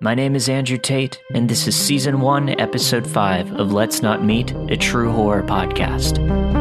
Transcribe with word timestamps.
My 0.00 0.14
name 0.14 0.36
is 0.36 0.48
Andrew 0.48 0.78
Tate, 0.78 1.20
and 1.34 1.50
this 1.50 1.66
is 1.66 1.74
Season 1.74 2.20
1, 2.20 2.60
Episode 2.60 3.04
5 3.04 3.54
of 3.54 3.72
Let's 3.72 4.00
Not 4.00 4.24
Meet, 4.24 4.52
a 4.68 4.76
true 4.76 5.10
horror 5.10 5.42
podcast. 5.42 6.57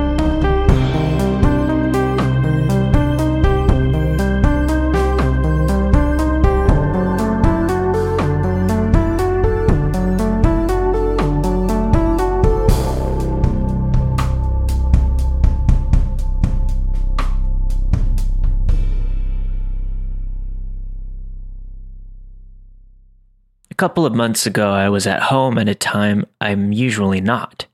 Couple 23.78 24.08
of 24.08 24.16
months 24.16 24.48
ago, 24.48 24.72
I 24.72 24.90
was 24.90 25.06
at 25.06 25.22
home 25.22 25.58
at 25.60 25.70
a 25.70 25.76
time 25.76 26.26
I'm 26.42 26.74
usually 26.74 27.22
not. 27.22 27.68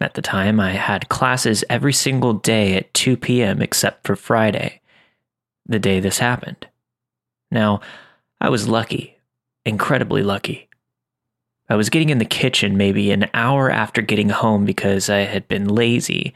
At 0.00 0.14
the 0.14 0.22
time, 0.22 0.58
I 0.60 0.72
had 0.72 1.08
classes 1.08 1.64
every 1.70 1.92
single 1.92 2.34
day 2.34 2.76
at 2.76 2.92
2 2.94 3.16
p.m. 3.16 3.62
except 3.62 4.06
for 4.06 4.16
Friday, 4.16 4.80
the 5.66 5.78
day 5.78 6.00
this 6.00 6.18
happened. 6.18 6.66
Now, 7.50 7.80
I 8.40 8.48
was 8.48 8.68
lucky, 8.68 9.16
incredibly 9.64 10.22
lucky. 10.22 10.68
I 11.68 11.76
was 11.76 11.90
getting 11.90 12.10
in 12.10 12.18
the 12.18 12.24
kitchen 12.24 12.76
maybe 12.76 13.10
an 13.10 13.28
hour 13.34 13.70
after 13.70 14.02
getting 14.02 14.30
home 14.30 14.64
because 14.64 15.08
I 15.08 15.18
had 15.18 15.46
been 15.48 15.68
lazy, 15.68 16.34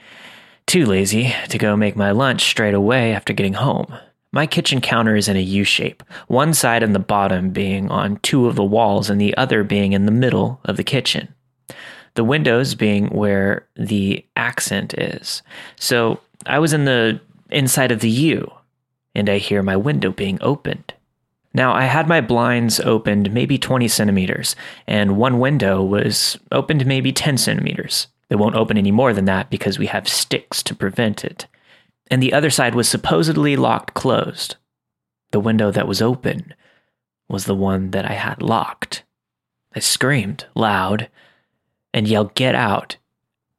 too 0.66 0.86
lazy 0.86 1.34
to 1.48 1.58
go 1.58 1.76
make 1.76 1.96
my 1.96 2.12
lunch 2.12 2.42
straight 2.42 2.74
away 2.74 3.12
after 3.14 3.32
getting 3.32 3.54
home. 3.54 3.94
My 4.34 4.46
kitchen 4.46 4.80
counter 4.80 5.14
is 5.14 5.28
in 5.28 5.36
a 5.36 5.40
U 5.40 5.62
shape, 5.62 6.02
one 6.26 6.54
side 6.54 6.82
and 6.82 6.94
the 6.94 6.98
bottom 6.98 7.50
being 7.50 7.90
on 7.90 8.16
two 8.22 8.46
of 8.46 8.56
the 8.56 8.64
walls 8.64 9.10
and 9.10 9.20
the 9.20 9.36
other 9.36 9.62
being 9.62 9.92
in 9.92 10.06
the 10.06 10.12
middle 10.12 10.58
of 10.64 10.78
the 10.78 10.84
kitchen. 10.84 11.34
The 12.14 12.24
windows 12.24 12.74
being 12.74 13.08
where 13.08 13.66
the 13.76 14.24
accent 14.34 14.94
is. 14.94 15.42
So 15.76 16.20
I 16.46 16.58
was 16.60 16.72
in 16.72 16.86
the 16.86 17.20
inside 17.50 17.92
of 17.92 18.00
the 18.00 18.10
U, 18.10 18.50
and 19.14 19.28
I 19.28 19.36
hear 19.36 19.62
my 19.62 19.76
window 19.76 20.10
being 20.10 20.38
opened. 20.40 20.94
Now, 21.52 21.74
I 21.74 21.84
had 21.84 22.08
my 22.08 22.22
blinds 22.22 22.80
opened 22.80 23.34
maybe 23.34 23.58
20 23.58 23.86
centimeters, 23.88 24.56
and 24.86 25.18
one 25.18 25.38
window 25.38 25.82
was 25.82 26.38
opened 26.50 26.86
maybe 26.86 27.12
10 27.12 27.36
centimeters. 27.36 28.06
It 28.30 28.36
won't 28.36 28.56
open 28.56 28.78
any 28.78 28.90
more 28.90 29.12
than 29.12 29.26
that 29.26 29.50
because 29.50 29.78
we 29.78 29.86
have 29.86 30.08
sticks 30.08 30.62
to 30.62 30.74
prevent 30.74 31.22
it 31.22 31.46
and 32.12 32.22
the 32.22 32.34
other 32.34 32.50
side 32.50 32.74
was 32.74 32.90
supposedly 32.90 33.56
locked 33.56 33.94
closed. 33.94 34.56
The 35.30 35.40
window 35.40 35.70
that 35.70 35.88
was 35.88 36.02
open 36.02 36.52
was 37.26 37.46
the 37.46 37.54
one 37.54 37.92
that 37.92 38.04
I 38.04 38.12
had 38.12 38.42
locked. 38.42 39.02
I 39.74 39.80
screamed 39.80 40.44
loud 40.54 41.08
and 41.94 42.06
yelled, 42.06 42.34
Get 42.34 42.54
out! 42.54 42.98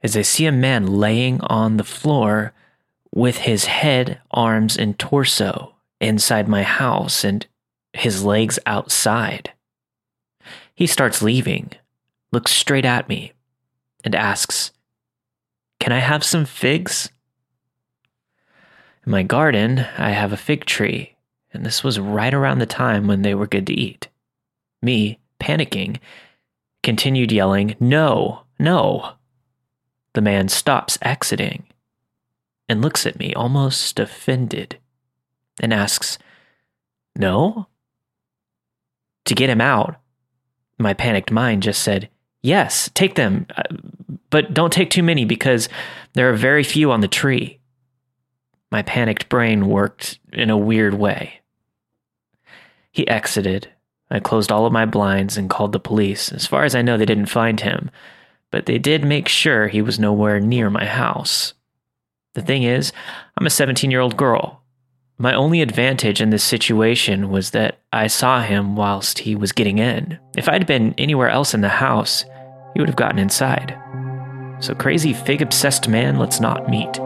as 0.04 0.16
I 0.16 0.22
see 0.22 0.45
a 0.45 0.52
man 0.52 0.86
laying 0.86 1.42
on 1.42 1.78
the 1.78 1.84
floor 1.84 2.54
with 3.12 3.40
his 3.40 3.66
head, 3.66 4.22
arms, 4.30 4.78
and 4.78 5.00
torso 5.00 5.73
inside 6.00 6.48
my 6.48 6.62
house 6.62 7.23
and 7.23 7.48
his 7.94 8.23
legs 8.23 8.60
outside. 8.67 9.52
He 10.76 10.86
starts 10.86 11.23
leaving, 11.23 11.72
looks 12.32 12.52
straight 12.52 12.86
at 12.86 13.10
me, 13.10 13.32
and 14.04 14.14
asks, 14.14 14.72
Can 15.80 15.92
I 15.92 16.00
have 16.00 16.23
some 16.23 16.45
figs? 16.45 17.10
In 19.06 19.12
my 19.12 19.23
garden, 19.23 19.86
I 19.98 20.12
have 20.12 20.32
a 20.32 20.38
fig 20.38 20.66
tree, 20.66 21.16
and 21.54 21.66
this 21.66 21.84
was 21.84 22.00
right 22.00 22.34
around 22.34 22.59
the 22.59 22.66
time 22.66 23.08
when 23.08 23.22
they 23.22 23.36
were 23.36 23.48
good 23.48 23.68
to 23.68 23.73
eat. 23.73 24.08
Me, 24.82 25.20
panicking, 25.40 26.00
continued 26.84 27.32
yelling, 27.32 27.76
No, 27.80 28.44
no. 28.58 29.14
The 30.14 30.22
man 30.22 30.48
stops 30.48 30.98
exiting 31.02 31.66
and 32.70 32.82
looks 32.82 33.05
at 33.05 33.20
me 33.20 33.33
almost 33.33 34.00
offended 34.00 34.77
and 35.60 35.73
asks, 35.73 36.17
No? 37.17 37.67
To 39.26 39.36
get 39.36 39.50
him 39.50 39.61
out, 39.61 39.98
my 40.77 40.94
panicked 40.94 41.32
mind 41.32 41.64
just 41.64 41.83
said, 41.83 42.10
Yes, 42.42 42.89
take 42.94 43.16
them, 43.16 43.48
uh, 43.56 43.64
but 44.30 44.54
don't 44.54 44.72
take 44.72 44.89
too 44.89 45.04
many 45.04 45.26
because 45.26 45.67
there 46.14 46.30
are 46.30 46.36
very 46.36 46.64
few 46.64 46.92
on 46.92 47.02
the 47.02 47.08
tree. 47.08 47.60
My 48.73 48.82
panicked 48.82 49.30
brain 49.30 49.67
worked 49.67 50.17
in 50.32 50.50
a 50.50 50.58
weird 50.58 50.95
way. 50.95 51.42
He 52.92 53.08
exited. 53.08 53.70
I 54.10 54.20
closed 54.20 54.52
all 54.52 54.66
of 54.66 54.73
my 54.73 54.88
blinds 54.88 55.38
and 55.38 55.48
called 55.48 55.73
the 55.73 55.80
police. 55.80 56.32
As 56.32 56.48
far 56.48 56.64
as 56.64 56.73
I 56.73 56.82
know, 56.82 56.98
they 56.98 57.06
didn't 57.06 57.28
find 57.28 57.60
him, 57.60 57.92
but 58.50 58.66
they 58.66 58.80
did 58.80 59.06
make 59.06 59.28
sure 59.28 59.67
he 59.67 59.83
was 59.83 60.00
nowhere 60.00 60.39
near 60.39 60.72
my 60.72 60.86
house. 60.86 61.54
The 62.33 62.42
thing 62.42 62.64
is, 62.64 62.92
I'm 63.38 63.45
a 63.45 63.52
17 63.52 63.92
year 63.92 64.00
old 64.00 64.17
girl. 64.17 64.64
My 65.20 65.36
only 65.36 65.62
advantage 65.62 66.20
in 66.20 66.32
this 66.32 66.44
situation 66.44 67.30
was 67.30 67.52
that 67.52 67.78
I 67.94 68.08
saw 68.08 68.42
him 68.42 68.76
whilst 68.76 69.20
he 69.20 69.36
was 69.36 69.52
getting 69.52 69.78
in. 69.78 70.17
If 70.36 70.50
I'd 70.50 70.66
been 70.66 70.95
anywhere 70.98 71.30
else 71.30 71.54
in 71.54 71.62
the 71.62 71.70
house, 71.70 72.26
he 72.73 72.80
would 72.80 72.89
have 72.89 72.95
gotten 72.95 73.20
inside. 73.20 73.78
So, 74.62 74.73
crazy 74.73 75.14
fig 75.14 75.44
obsessed 75.44 75.88
man, 75.88 76.17
let's 76.17 76.39
not 76.39 76.67
meet. 76.70 77.00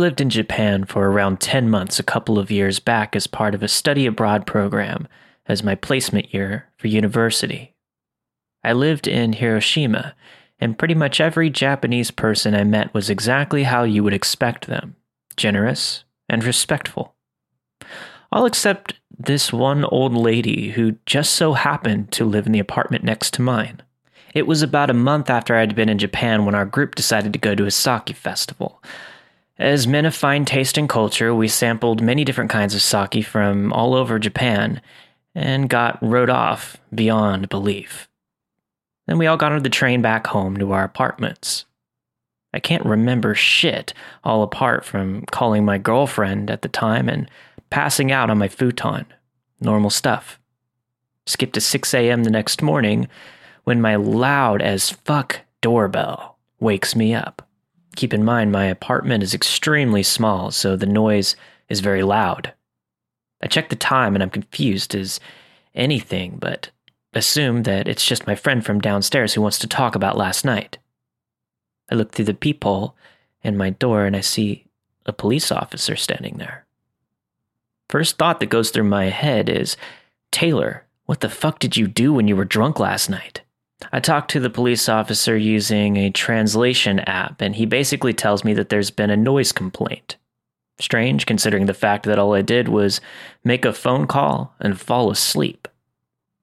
Lived 0.00 0.20
in 0.20 0.30
Japan 0.30 0.84
for 0.84 1.08
around 1.08 1.40
10 1.40 1.68
months 1.68 1.98
a 1.98 2.02
couple 2.02 2.38
of 2.38 2.50
years 2.50 2.80
back 2.80 3.14
as 3.14 3.26
part 3.26 3.54
of 3.54 3.62
a 3.62 3.68
study 3.68 4.06
abroad 4.06 4.46
program 4.46 5.06
as 5.46 5.62
my 5.62 5.74
placement 5.74 6.32
year 6.32 6.68
for 6.76 6.88
university. 6.88 7.74
I 8.64 8.72
lived 8.72 9.06
in 9.06 9.34
Hiroshima 9.34 10.14
and 10.58 10.78
pretty 10.78 10.94
much 10.94 11.20
every 11.20 11.50
Japanese 11.50 12.10
person 12.10 12.54
I 12.54 12.64
met 12.64 12.92
was 12.92 13.10
exactly 13.10 13.64
how 13.64 13.84
you 13.84 14.02
would 14.02 14.12
expect 14.12 14.66
them 14.66 14.96
generous 15.36 16.04
and 16.28 16.44
respectful. 16.44 17.14
All 18.32 18.46
except 18.46 18.94
this 19.18 19.52
one 19.52 19.84
old 19.84 20.14
lady 20.14 20.70
who 20.70 20.96
just 21.06 21.34
so 21.34 21.54
happened 21.54 22.10
to 22.12 22.24
live 22.24 22.46
in 22.46 22.52
the 22.52 22.58
apartment 22.58 23.04
next 23.04 23.34
to 23.34 23.42
mine. 23.42 23.82
It 24.34 24.46
was 24.46 24.62
about 24.62 24.90
a 24.90 24.94
month 24.94 25.28
after 25.28 25.56
I'd 25.56 25.74
been 25.74 25.88
in 25.88 25.98
Japan 25.98 26.44
when 26.44 26.54
our 26.54 26.66
group 26.66 26.94
decided 26.94 27.32
to 27.32 27.38
go 27.38 27.54
to 27.54 27.66
a 27.66 27.70
sake 27.70 28.14
festival. 28.14 28.82
As 29.60 29.86
men 29.86 30.06
of 30.06 30.14
fine 30.14 30.46
taste 30.46 30.78
and 30.78 30.88
culture, 30.88 31.34
we 31.34 31.46
sampled 31.46 32.00
many 32.00 32.24
different 32.24 32.50
kinds 32.50 32.74
of 32.74 32.80
sake 32.80 33.26
from 33.26 33.74
all 33.74 33.92
over 33.94 34.18
Japan 34.18 34.80
and 35.34 35.68
got 35.68 35.98
rode 36.00 36.30
off 36.30 36.78
beyond 36.94 37.50
belief. 37.50 38.08
Then 39.06 39.18
we 39.18 39.26
all 39.26 39.36
got 39.36 39.52
on 39.52 39.62
the 39.62 39.68
train 39.68 40.00
back 40.00 40.28
home 40.28 40.56
to 40.56 40.72
our 40.72 40.82
apartments. 40.82 41.66
I 42.54 42.58
can't 42.58 42.86
remember 42.86 43.34
shit, 43.34 43.92
all 44.24 44.42
apart 44.42 44.82
from 44.82 45.26
calling 45.26 45.66
my 45.66 45.76
girlfriend 45.76 46.50
at 46.50 46.62
the 46.62 46.68
time 46.68 47.10
and 47.10 47.30
passing 47.68 48.10
out 48.10 48.30
on 48.30 48.38
my 48.38 48.48
futon. 48.48 49.04
Normal 49.60 49.90
stuff. 49.90 50.40
Skip 51.26 51.52
to 51.52 51.60
6 51.60 51.92
a.m. 51.92 52.24
the 52.24 52.30
next 52.30 52.62
morning 52.62 53.08
when 53.64 53.82
my 53.82 53.96
loud 53.96 54.62
as 54.62 54.88
fuck 54.88 55.40
doorbell 55.60 56.38
wakes 56.60 56.96
me 56.96 57.12
up. 57.12 57.46
Keep 57.96 58.14
in 58.14 58.24
mind, 58.24 58.52
my 58.52 58.64
apartment 58.66 59.22
is 59.22 59.34
extremely 59.34 60.02
small, 60.02 60.50
so 60.50 60.76
the 60.76 60.86
noise 60.86 61.36
is 61.68 61.80
very 61.80 62.02
loud. 62.02 62.52
I 63.42 63.46
check 63.46 63.68
the 63.68 63.76
time 63.76 64.14
and 64.14 64.22
I'm 64.22 64.30
confused 64.30 64.94
as 64.94 65.20
anything, 65.74 66.36
but 66.40 66.70
assume 67.12 67.64
that 67.64 67.88
it's 67.88 68.04
just 68.04 68.26
my 68.26 68.34
friend 68.34 68.64
from 68.64 68.80
downstairs 68.80 69.34
who 69.34 69.42
wants 69.42 69.58
to 69.58 69.66
talk 69.66 69.94
about 69.94 70.16
last 70.16 70.44
night. 70.44 70.78
I 71.90 71.94
look 71.94 72.12
through 72.12 72.26
the 72.26 72.34
peephole 72.34 72.94
in 73.42 73.56
my 73.56 73.70
door 73.70 74.04
and 74.04 74.14
I 74.14 74.20
see 74.20 74.66
a 75.06 75.12
police 75.12 75.50
officer 75.50 75.96
standing 75.96 76.36
there. 76.38 76.66
First 77.88 78.18
thought 78.18 78.38
that 78.40 78.46
goes 78.46 78.70
through 78.70 78.84
my 78.84 79.06
head 79.06 79.48
is 79.48 79.76
Taylor, 80.30 80.86
what 81.06 81.20
the 81.20 81.28
fuck 81.28 81.58
did 81.58 81.76
you 81.76 81.88
do 81.88 82.12
when 82.12 82.28
you 82.28 82.36
were 82.36 82.44
drunk 82.44 82.78
last 82.78 83.10
night? 83.10 83.42
I 83.92 84.00
talked 84.00 84.30
to 84.32 84.40
the 84.40 84.50
police 84.50 84.88
officer 84.88 85.36
using 85.36 85.96
a 85.96 86.10
translation 86.10 87.00
app, 87.00 87.40
and 87.40 87.56
he 87.56 87.66
basically 87.66 88.12
tells 88.12 88.44
me 88.44 88.54
that 88.54 88.68
there's 88.68 88.90
been 88.90 89.10
a 89.10 89.16
noise 89.16 89.52
complaint. 89.52 90.16
Strange, 90.78 91.26
considering 91.26 91.66
the 91.66 91.74
fact 91.74 92.06
that 92.06 92.18
all 92.18 92.34
I 92.34 92.42
did 92.42 92.68
was 92.68 93.00
make 93.44 93.64
a 93.64 93.72
phone 93.72 94.06
call 94.06 94.54
and 94.60 94.80
fall 94.80 95.10
asleep. 95.10 95.68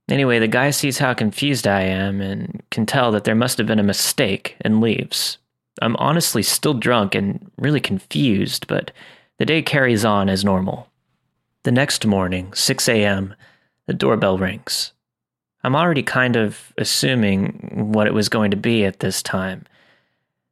Anyway, 0.10 0.39
the 0.39 0.48
guy 0.48 0.69
sees 0.69 1.00
how 1.00 1.13
confused 1.13 1.68
I 1.68 1.81
am 1.81 2.22
and 2.22 2.63
can 2.69 2.86
tell 2.86 3.12
that 3.12 3.24
there 3.24 3.36
must 3.36 3.57
have 3.57 3.68
been 3.68 3.80
a 3.80 3.83
mistake 3.83 4.56
and 4.62 4.80
leaves. 4.80 5.38
I'm 5.81 5.95
honestly 5.98 6.44
still 6.44 6.74
drunk 6.74 7.13
and 7.13 7.51
really 7.57 7.81
confused, 7.81 8.68
but 8.68 8.92
the 9.38 9.45
day 9.45 9.62
carries 9.62 10.06
on 10.06 10.30
as 10.30 10.45
normal. 10.45 10.90
The 11.63 11.72
next 11.72 12.06
morning, 12.06 12.54
6 12.54 12.88
a.m., 12.88 13.36
the 13.86 13.94
doorbell 13.94 14.38
rings. 14.38 14.94
I'm 15.63 15.75
already 15.75 16.04
kind 16.04 16.36
of 16.36 16.74
assuming 16.77 17.92
what 17.92 18.07
it 18.07 18.13
was 18.13 18.30
going 18.30 18.51
to 18.51 18.57
be 18.57 18.86
at 18.86 19.00
this 19.00 19.21
time. 19.21 19.65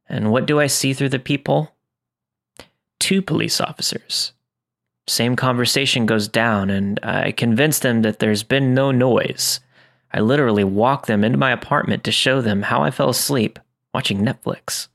And 0.08 0.32
what 0.32 0.46
do 0.46 0.60
I 0.60 0.68
see 0.68 0.94
through 0.94 1.10
the 1.10 1.20
people? 1.20 1.72
Two 3.00 3.22
police 3.22 3.62
officers. 3.62 4.34
Same 5.08 5.36
conversation 5.36 6.06
goes 6.06 6.28
down, 6.28 6.70
and 6.70 7.00
I 7.04 7.32
convince 7.32 7.80
them 7.80 8.02
that 8.02 8.20
there's 8.20 8.44
been 8.44 8.74
no 8.74 8.92
noise. 8.92 9.60
I 10.12 10.20
literally 10.22 10.64
walk 10.64 11.06
them 11.06 11.24
into 11.24 11.38
my 11.38 11.52
apartment 11.52 12.04
to 12.06 12.12
show 12.12 12.42
them 12.42 12.64
how 12.64 12.82
I 12.82 12.92
fell 12.92 13.10
asleep 13.10 13.60
watching 13.94 14.20
Netflix. 14.20 14.88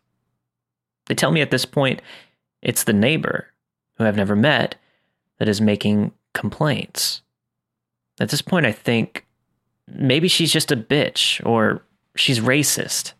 They 1.06 1.14
tell 1.14 1.30
me 1.30 1.40
at 1.40 1.50
this 1.50 1.64
point 1.64 2.02
it's 2.62 2.84
the 2.84 2.92
neighbor, 2.92 3.46
who 3.96 4.04
I've 4.04 4.16
never 4.16 4.36
met, 4.36 4.76
that 5.38 5.48
is 5.48 5.60
making 5.60 6.12
complaints. 6.34 7.22
At 8.18 8.28
this 8.30 8.42
point, 8.42 8.66
I 8.66 8.72
think 8.72 9.26
maybe 9.94 10.28
she's 10.28 10.52
just 10.52 10.72
a 10.72 10.76
bitch 10.76 11.44
or 11.46 11.82
she's 12.16 12.40
racist. 12.40 13.12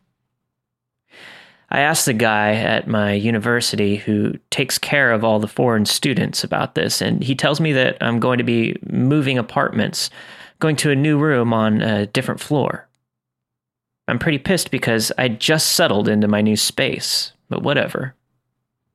I 1.72 1.80
asked 1.80 2.06
the 2.06 2.12
guy 2.12 2.54
at 2.54 2.88
my 2.88 3.12
university 3.12 3.96
who 3.96 4.34
takes 4.50 4.76
care 4.76 5.12
of 5.12 5.22
all 5.22 5.38
the 5.38 5.46
foreign 5.46 5.86
students 5.86 6.42
about 6.42 6.74
this, 6.74 7.00
and 7.00 7.22
he 7.22 7.36
tells 7.36 7.60
me 7.60 7.72
that 7.72 7.96
I'm 8.00 8.18
going 8.18 8.38
to 8.38 8.44
be 8.44 8.76
moving 8.90 9.38
apartments, 9.38 10.10
going 10.58 10.74
to 10.76 10.90
a 10.90 10.96
new 10.96 11.16
room 11.16 11.52
on 11.52 11.80
a 11.80 12.06
different 12.06 12.40
floor. 12.40 12.88
I'm 14.08 14.18
pretty 14.18 14.38
pissed 14.38 14.72
because 14.72 15.12
I 15.16 15.28
just 15.28 15.72
settled 15.72 16.08
into 16.08 16.26
my 16.26 16.40
new 16.40 16.56
space, 16.56 17.32
but 17.48 17.62
whatever. 17.62 18.16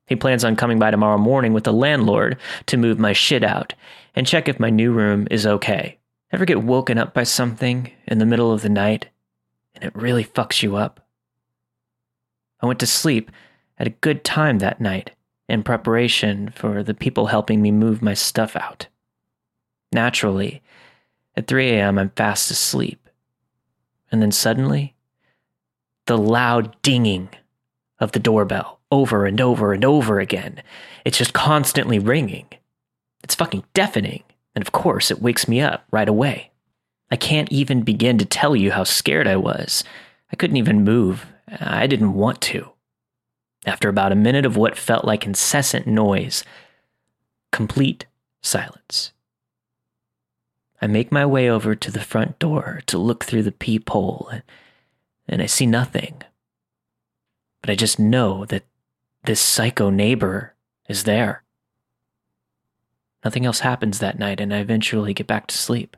He 0.06 0.14
plans 0.14 0.44
on 0.44 0.54
coming 0.54 0.78
by 0.78 0.90
tomorrow 0.90 1.18
morning 1.18 1.54
with 1.54 1.64
the 1.64 1.72
landlord 1.72 2.36
to 2.66 2.76
move 2.76 2.98
my 2.98 3.14
shit 3.14 3.42
out 3.42 3.72
and 4.14 4.26
check 4.26 4.48
if 4.48 4.60
my 4.60 4.68
new 4.68 4.92
room 4.92 5.26
is 5.30 5.46
okay. 5.46 5.98
Ever 6.32 6.44
get 6.44 6.62
woken 6.62 6.98
up 6.98 7.14
by 7.14 7.22
something 7.22 7.92
in 8.06 8.18
the 8.18 8.26
middle 8.26 8.52
of 8.52 8.62
the 8.62 8.68
night 8.68 9.08
and 9.74 9.84
it 9.84 9.94
really 9.94 10.24
fucks 10.24 10.62
you 10.62 10.76
up? 10.76 11.06
I 12.60 12.66
went 12.66 12.80
to 12.80 12.86
sleep 12.86 13.30
at 13.78 13.86
a 13.86 13.90
good 13.90 14.24
time 14.24 14.58
that 14.58 14.80
night 14.80 15.12
in 15.48 15.62
preparation 15.62 16.50
for 16.50 16.82
the 16.82 16.94
people 16.94 17.26
helping 17.26 17.62
me 17.62 17.70
move 17.70 18.02
my 18.02 18.14
stuff 18.14 18.56
out. 18.56 18.88
Naturally, 19.92 20.62
at 21.36 21.46
3 21.46 21.70
a.m., 21.70 21.98
I'm 21.98 22.10
fast 22.10 22.50
asleep. 22.50 23.08
And 24.10 24.20
then 24.20 24.32
suddenly, 24.32 24.94
the 26.06 26.18
loud 26.18 26.74
dinging 26.82 27.28
of 27.98 28.12
the 28.12 28.18
doorbell 28.18 28.80
over 28.90 29.26
and 29.26 29.40
over 29.40 29.72
and 29.72 29.84
over 29.84 30.20
again. 30.20 30.62
It's 31.04 31.18
just 31.18 31.32
constantly 31.32 31.98
ringing. 31.98 32.46
It's 33.22 33.34
fucking 33.34 33.64
deafening. 33.74 34.22
And 34.56 34.62
of 34.62 34.72
course, 34.72 35.12
it 35.12 35.22
wakes 35.22 35.46
me 35.46 35.60
up 35.60 35.84
right 35.92 36.08
away. 36.08 36.50
I 37.10 37.16
can't 37.16 37.52
even 37.52 37.82
begin 37.82 38.18
to 38.18 38.24
tell 38.24 38.56
you 38.56 38.72
how 38.72 38.82
scared 38.82 39.28
I 39.28 39.36
was. 39.36 39.84
I 40.32 40.36
couldn't 40.36 40.56
even 40.56 40.82
move 40.82 41.26
I 41.60 41.86
didn't 41.86 42.14
want 42.14 42.40
to. 42.42 42.70
After 43.66 43.88
about 43.88 44.12
a 44.12 44.16
minute 44.16 44.44
of 44.44 44.56
what 44.56 44.76
felt 44.76 45.04
like 45.04 45.26
incessant 45.26 45.86
noise, 45.86 46.44
complete 47.52 48.06
silence. 48.42 49.12
I 50.80 50.86
make 50.86 51.10
my 51.10 51.24
way 51.24 51.48
over 51.48 51.74
to 51.74 51.90
the 51.90 52.00
front 52.00 52.38
door 52.38 52.82
to 52.86 52.98
look 52.98 53.24
through 53.24 53.44
the 53.44 53.52
peephole, 53.52 54.30
and 55.28 55.42
I 55.42 55.46
see 55.46 55.66
nothing. 55.66 56.22
But 57.60 57.70
I 57.70 57.74
just 57.74 57.98
know 57.98 58.44
that 58.46 58.64
this 59.24 59.40
psycho 59.40 59.90
neighbor 59.90 60.54
is 60.88 61.04
there. 61.04 61.42
Nothing 63.26 63.44
else 63.44 63.58
happens 63.58 63.98
that 63.98 64.20
night, 64.20 64.40
and 64.40 64.54
I 64.54 64.58
eventually 64.58 65.12
get 65.12 65.26
back 65.26 65.48
to 65.48 65.58
sleep. 65.58 65.96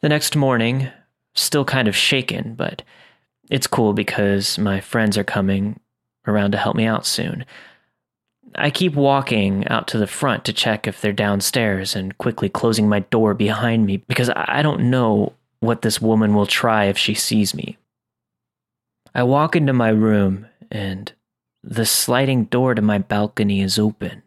The 0.00 0.08
next 0.08 0.34
morning, 0.34 0.88
still 1.36 1.64
kind 1.64 1.86
of 1.86 1.94
shaken, 1.94 2.56
but 2.56 2.82
it's 3.48 3.68
cool 3.68 3.92
because 3.92 4.58
my 4.58 4.80
friends 4.80 5.16
are 5.16 5.22
coming 5.22 5.78
around 6.26 6.50
to 6.50 6.58
help 6.58 6.74
me 6.74 6.86
out 6.86 7.06
soon. 7.06 7.46
I 8.56 8.70
keep 8.70 8.94
walking 8.94 9.64
out 9.68 9.86
to 9.88 9.98
the 9.98 10.08
front 10.08 10.44
to 10.46 10.52
check 10.52 10.88
if 10.88 11.00
they're 11.00 11.12
downstairs 11.12 11.94
and 11.94 12.18
quickly 12.18 12.48
closing 12.48 12.88
my 12.88 12.98
door 12.98 13.32
behind 13.32 13.86
me 13.86 13.98
because 13.98 14.30
I 14.34 14.60
don't 14.60 14.90
know 14.90 15.34
what 15.60 15.82
this 15.82 16.02
woman 16.02 16.34
will 16.34 16.46
try 16.46 16.86
if 16.86 16.98
she 16.98 17.14
sees 17.14 17.54
me. 17.54 17.78
I 19.14 19.22
walk 19.22 19.54
into 19.54 19.72
my 19.72 19.90
room 19.90 20.48
and 20.68 21.12
the 21.62 21.86
sliding 21.86 22.46
door 22.46 22.74
to 22.74 22.82
my 22.82 22.98
balcony 22.98 23.60
is 23.60 23.78
open. 23.78 24.24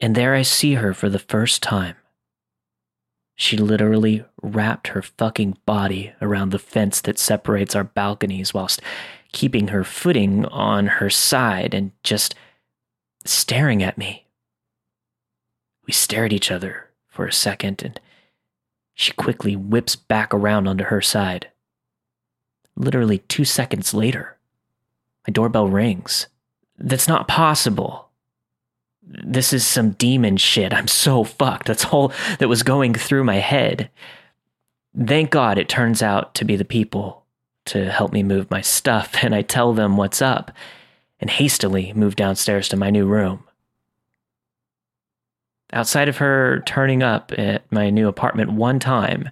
And 0.00 0.14
there 0.14 0.34
I 0.34 0.42
see 0.42 0.74
her 0.74 0.94
for 0.94 1.08
the 1.08 1.18
first 1.18 1.62
time. 1.62 1.96
She 3.34 3.56
literally 3.56 4.24
wrapped 4.42 4.88
her 4.88 5.02
fucking 5.02 5.58
body 5.64 6.12
around 6.20 6.50
the 6.50 6.58
fence 6.58 7.00
that 7.02 7.18
separates 7.18 7.74
our 7.76 7.84
balconies 7.84 8.52
whilst 8.52 8.82
keeping 9.32 9.68
her 9.68 9.84
footing 9.84 10.44
on 10.46 10.86
her 10.86 11.10
side 11.10 11.74
and 11.74 11.92
just 12.02 12.34
staring 13.24 13.82
at 13.82 13.98
me. 13.98 14.26
We 15.86 15.92
stare 15.92 16.24
at 16.24 16.32
each 16.32 16.50
other 16.50 16.88
for 17.06 17.26
a 17.26 17.32
second 17.32 17.82
and 17.84 18.00
she 18.94 19.12
quickly 19.12 19.54
whips 19.54 19.94
back 19.94 20.34
around 20.34 20.66
onto 20.66 20.84
her 20.84 21.00
side. 21.00 21.48
Literally 22.74 23.18
two 23.18 23.44
seconds 23.44 23.94
later, 23.94 24.36
my 25.26 25.32
doorbell 25.32 25.68
rings. 25.68 26.26
That's 26.76 27.06
not 27.06 27.28
possible 27.28 28.07
this 29.08 29.52
is 29.52 29.66
some 29.66 29.90
demon 29.92 30.36
shit. 30.36 30.72
I'm 30.72 30.88
so 30.88 31.24
fucked. 31.24 31.66
That's 31.66 31.86
all 31.86 32.12
that 32.38 32.48
was 32.48 32.62
going 32.62 32.94
through 32.94 33.24
my 33.24 33.36
head. 33.36 33.90
Thank 35.06 35.30
God 35.30 35.58
it 35.58 35.68
turns 35.68 36.02
out 36.02 36.34
to 36.36 36.44
be 36.44 36.56
the 36.56 36.64
people 36.64 37.24
to 37.66 37.90
help 37.90 38.12
me 38.12 38.22
move 38.22 38.50
my 38.50 38.60
stuff, 38.60 39.16
and 39.22 39.34
I 39.34 39.42
tell 39.42 39.72
them 39.72 39.96
what's 39.96 40.22
up 40.22 40.50
and 41.20 41.30
hastily 41.30 41.92
move 41.94 42.16
downstairs 42.16 42.68
to 42.68 42.76
my 42.76 42.90
new 42.90 43.06
room. 43.06 43.44
Outside 45.72 46.08
of 46.08 46.16
her 46.16 46.62
turning 46.64 47.02
up 47.02 47.32
at 47.36 47.70
my 47.70 47.90
new 47.90 48.08
apartment 48.08 48.52
one 48.52 48.78
time 48.78 49.28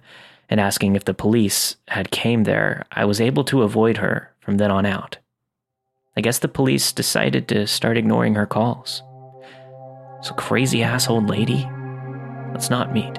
and 0.49 0.59
asking 0.59 0.95
if 0.95 1.05
the 1.05 1.13
police 1.13 1.75
had 1.87 2.11
came 2.11 2.43
there, 2.43 2.85
I 2.91 3.05
was 3.05 3.19
able 3.19 3.43
to 3.45 3.63
avoid 3.63 3.97
her 3.97 4.31
from 4.39 4.57
then 4.57 4.69
on 4.69 4.85
out. 4.85 5.17
I 6.15 6.21
guess 6.21 6.39
the 6.39 6.47
police 6.47 6.91
decided 6.91 7.47
to 7.47 7.67
start 7.67 7.97
ignoring 7.97 8.35
her 8.35 8.45
calls. 8.45 9.01
So, 10.21 10.33
crazy 10.33 10.83
asshole 10.83 11.25
lady, 11.25 11.69
let's 12.51 12.69
not 12.69 12.91
meet. 12.91 13.17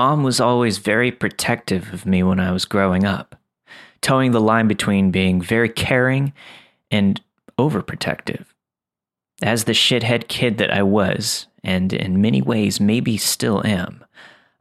Mom 0.00 0.22
was 0.22 0.40
always 0.40 0.78
very 0.78 1.12
protective 1.12 1.92
of 1.92 2.06
me 2.06 2.22
when 2.22 2.40
I 2.40 2.52
was 2.52 2.64
growing 2.64 3.04
up, 3.04 3.38
toeing 4.00 4.30
the 4.30 4.40
line 4.40 4.66
between 4.66 5.10
being 5.10 5.42
very 5.42 5.68
caring 5.68 6.32
and 6.90 7.20
overprotective. 7.58 8.46
As 9.42 9.64
the 9.64 9.74
shithead 9.74 10.26
kid 10.26 10.56
that 10.56 10.72
I 10.72 10.82
was, 10.82 11.48
and 11.62 11.92
in 11.92 12.22
many 12.22 12.40
ways 12.40 12.80
maybe 12.80 13.18
still 13.18 13.60
am, 13.66 14.02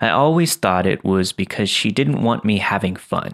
I 0.02 0.10
always 0.10 0.58
thought 0.58 0.86
it 0.86 1.06
was 1.06 1.32
because 1.32 1.70
she 1.70 1.90
didn't 1.90 2.22
want 2.22 2.44
me 2.44 2.58
having 2.58 2.98
fun. 2.98 3.32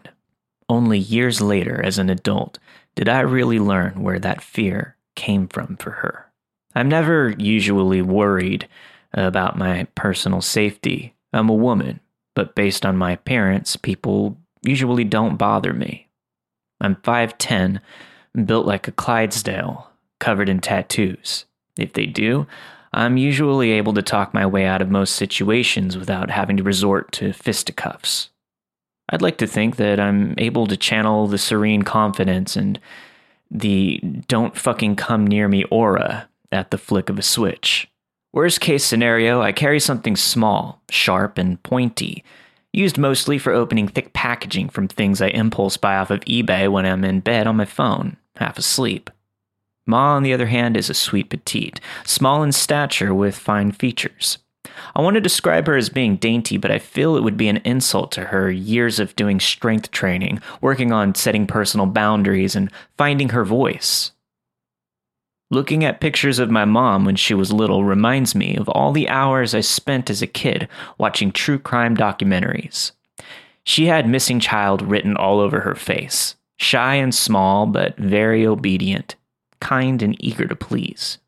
Only 0.70 1.00
years 1.00 1.42
later, 1.42 1.84
as 1.84 1.98
an 1.98 2.12
adult, 2.12 2.60
did 2.94 3.10
I 3.10 3.22
really 3.22 3.58
learn 3.58 4.04
where 4.04 4.20
that 4.20 4.44
fear 4.44 4.96
came 5.16 5.48
from 5.48 5.76
for 5.78 5.90
her. 5.90 6.32
I'm 6.76 6.88
never 6.88 7.34
usually 7.40 8.04
worried 8.04 8.68
about 9.12 9.58
my 9.58 9.88
personal 9.96 10.42
safety 10.42 11.14
I'm 11.36 11.50
a 11.50 11.54
woman, 11.54 12.00
but 12.34 12.56
based 12.56 12.86
on 12.86 12.98
my 12.98 13.12
appearance, 13.12 13.75
people 13.75 14.38
usually 14.63 15.04
don't 15.04 15.38
bother 15.38 15.74
me. 15.74 16.08
I'm 16.80 16.96
5'10, 16.96 17.80
built 18.46 18.65
like 18.65 18.88
a 18.88 18.92
Clydesdale, 18.92 19.89
covered 20.20 20.50
in 20.50 20.60
tattoos. 20.60 21.46
If 21.77 21.94
they 21.94 22.06
do, 22.06 22.48
I'm 22.94 23.18
usually 23.18 23.72
able 23.72 23.94
to 23.94 24.01
talk 24.01 24.34
my 24.34 24.46
way 24.46 24.65
out 24.65 24.82
of 24.82 24.89
most 24.89 25.15
situations 25.15 25.98
without 25.98 26.32
having 26.32 26.56
to 26.58 26.63
resort 26.63 27.12
to 27.13 27.34
fisticuffs. 27.34 28.30
I'd 29.10 29.22
like 29.22 29.38
to 29.39 29.48
think 29.48 29.75
that 29.75 30.00
I'm 30.00 30.34
able 30.38 30.68
to 30.68 30.77
channel 30.77 31.27
the 31.27 31.38
serene 31.38 31.84
confidence 31.84 32.56
and 32.56 32.80
the 33.51 34.00
don't 34.27 34.58
fucking 34.58 34.96
come 34.96 35.27
near 35.27 35.48
me 35.48 35.65
aura 35.65 36.30
at 36.51 36.72
the 36.72 36.77
flick 36.77 37.10
of 37.10 37.20
a 37.20 37.22
switch 37.22 37.88
Worst 38.36 38.60
case 38.60 38.84
scenario, 38.84 39.42
I 39.42 39.54
carry 39.54 39.80
something 39.80 40.18
small, 40.18 40.82
sharp, 40.89 41.38
and 41.38 41.63
pointy, 41.63 42.22
used 42.74 42.98
mostly 42.98 43.38
for 43.38 43.54
opening 43.54 43.88
thick 43.88 44.12
packaging 44.12 44.68
from 44.68 44.89
things 44.89 45.22
I 45.22 45.27
impulse 45.27 45.77
buy 45.77 45.96
off 45.96 46.12
of 46.12 46.20
eBay 46.25 46.70
when 46.70 46.86
I'm 46.86 47.06
in 47.06 47.22
bed 47.22 47.48
on 47.48 47.56
my 47.56 47.63
phone, 47.63 48.18
half 48.36 48.58
asleep. 48.58 49.10
Ma, 49.88 50.18
on 50.18 50.24
the 50.24 50.34
other 50.34 50.48
hand, 50.48 50.75
is 50.75 50.89
a 50.89 50.94
sweet 50.94 51.30
petite, 51.30 51.80
small 52.04 52.44
in 52.44 52.51
stature 52.51 53.13
with 53.13 53.38
fine 53.38 53.72
features. 53.72 54.39
I 54.94 55.01
want 55.01 55.13
to 55.13 55.22
describe 55.22 55.65
her 55.68 55.77
as 55.77 55.88
being 55.88 56.18
dainty, 56.18 56.58
but 56.58 56.72
I 56.72 56.77
feel 56.77 57.15
it 57.15 57.24
would 57.24 57.38
be 57.38 57.48
an 57.48 57.62
insult 57.63 58.12
to 58.12 58.25
her 58.25 58.51
years 58.51 59.00
of 59.00 59.15
doing 59.15 59.39
strength 59.39 59.92
training, 59.92 60.42
working 60.60 60.92
on 60.92 61.15
setting 61.15 61.48
personal 61.48 61.86
boundaries, 61.86 62.54
and 62.54 62.70
finding 62.98 63.30
her 63.30 63.46
voice. 63.46 64.12
Looking 65.52 65.86
at 65.86 66.02
pictures 66.02 66.40
of 66.40 66.50
my 66.50 66.66
mom 66.66 67.06
when 67.06 67.16
she 67.16 67.36
was 67.36 67.54
little 67.54 67.84
reminds 67.84 68.34
me 68.34 68.56
of 68.56 68.68
all 68.70 68.92
the 68.92 69.08
hours 69.08 69.54
I 69.54 69.62
spent 69.62 70.10
as 70.10 70.24
a 70.24 70.28
kid 70.28 70.68
watching 70.98 71.32
true 71.32 71.60
crime 71.60 71.96
documentaries. 71.96 72.94
She 73.64 73.86
had 73.86 74.10
missing 74.10 74.40
child 74.40 74.82
written 74.82 75.16
all 75.16 75.40
over 75.40 75.60
her 75.60 75.75
face, 75.75 76.36
shy 76.58 76.96
and 76.96 77.14
small, 77.14 77.68
but 77.68 77.96
very 77.98 78.46
obedient, 78.46 79.16
kind 79.60 80.02
and 80.02 80.16
eager 80.24 80.48
to 80.48 80.56
please. 80.56 81.20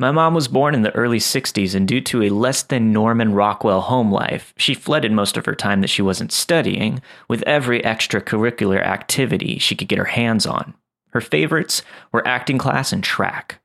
My 0.00 0.12
mom 0.12 0.34
was 0.34 0.46
born 0.46 0.74
in 0.74 0.82
the 0.82 0.94
early 0.94 1.18
60s, 1.18 1.74
and 1.74 1.86
due 1.86 2.00
to 2.02 2.22
a 2.22 2.30
less 2.30 2.62
than 2.62 2.92
Norman 2.92 3.34
Rockwell 3.34 3.82
home 3.82 4.12
life, 4.12 4.54
she 4.56 4.74
flooded 4.74 5.10
most 5.10 5.36
of 5.36 5.44
her 5.46 5.56
time 5.56 5.80
that 5.80 5.90
she 5.90 6.02
wasn't 6.02 6.30
studying 6.30 7.02
with 7.28 7.42
every 7.42 7.82
extracurricular 7.82 8.80
activity 8.80 9.58
she 9.58 9.74
could 9.74 9.88
get 9.88 9.98
her 9.98 10.04
hands 10.04 10.46
on. 10.46 10.74
Her 11.18 11.22
favorites 11.22 11.82
were 12.12 12.26
acting 12.28 12.58
class 12.58 12.92
and 12.92 13.02
track. 13.02 13.60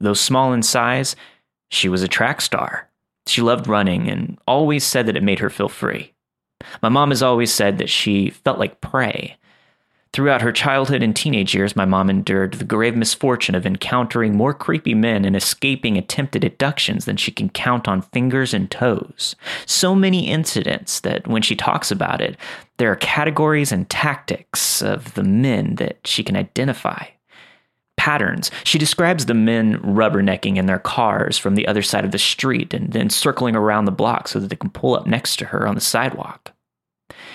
Though 0.00 0.14
small 0.14 0.54
in 0.54 0.62
size, 0.62 1.14
she 1.70 1.90
was 1.90 2.02
a 2.02 2.08
track 2.08 2.40
star. 2.40 2.88
She 3.26 3.42
loved 3.42 3.68
running 3.68 4.08
and 4.08 4.38
always 4.46 4.82
said 4.82 5.04
that 5.04 5.16
it 5.16 5.22
made 5.22 5.40
her 5.40 5.50
feel 5.50 5.68
free. 5.68 6.14
My 6.80 6.88
mom 6.88 7.10
has 7.10 7.22
always 7.22 7.52
said 7.52 7.76
that 7.76 7.90
she 7.90 8.30
felt 8.30 8.58
like 8.58 8.80
prey, 8.80 9.36
Throughout 10.12 10.40
her 10.40 10.52
childhood 10.52 11.02
and 11.02 11.14
teenage 11.14 11.54
years, 11.54 11.76
my 11.76 11.84
mom 11.84 12.08
endured 12.08 12.54
the 12.54 12.64
grave 12.64 12.96
misfortune 12.96 13.54
of 13.54 13.66
encountering 13.66 14.34
more 14.34 14.54
creepy 14.54 14.94
men 14.94 15.26
and 15.26 15.36
escaping 15.36 15.98
attempted 15.98 16.42
abductions 16.42 17.04
than 17.04 17.18
she 17.18 17.30
can 17.30 17.50
count 17.50 17.86
on 17.86 18.00
fingers 18.00 18.54
and 18.54 18.70
toes. 18.70 19.36
So 19.66 19.94
many 19.94 20.28
incidents 20.28 21.00
that 21.00 21.26
when 21.26 21.42
she 21.42 21.54
talks 21.54 21.90
about 21.90 22.22
it, 22.22 22.38
there 22.78 22.90
are 22.90 22.96
categories 22.96 23.72
and 23.72 23.88
tactics 23.90 24.80
of 24.80 25.12
the 25.14 25.22
men 25.22 25.74
that 25.74 25.98
she 26.06 26.22
can 26.22 26.36
identify. 26.36 27.04
Patterns. 27.98 28.50
She 28.64 28.78
describes 28.78 29.26
the 29.26 29.34
men 29.34 29.80
rubbernecking 29.82 30.56
in 30.56 30.66
their 30.66 30.78
cars 30.78 31.36
from 31.36 31.56
the 31.56 31.66
other 31.66 31.82
side 31.82 32.04
of 32.04 32.12
the 32.12 32.18
street 32.18 32.72
and 32.72 32.92
then 32.92 33.10
circling 33.10 33.56
around 33.56 33.84
the 33.84 33.90
block 33.90 34.28
so 34.28 34.38
that 34.38 34.48
they 34.48 34.56
can 34.56 34.70
pull 34.70 34.96
up 34.96 35.06
next 35.06 35.36
to 35.40 35.46
her 35.46 35.66
on 35.66 35.74
the 35.74 35.80
sidewalk. 35.80 36.52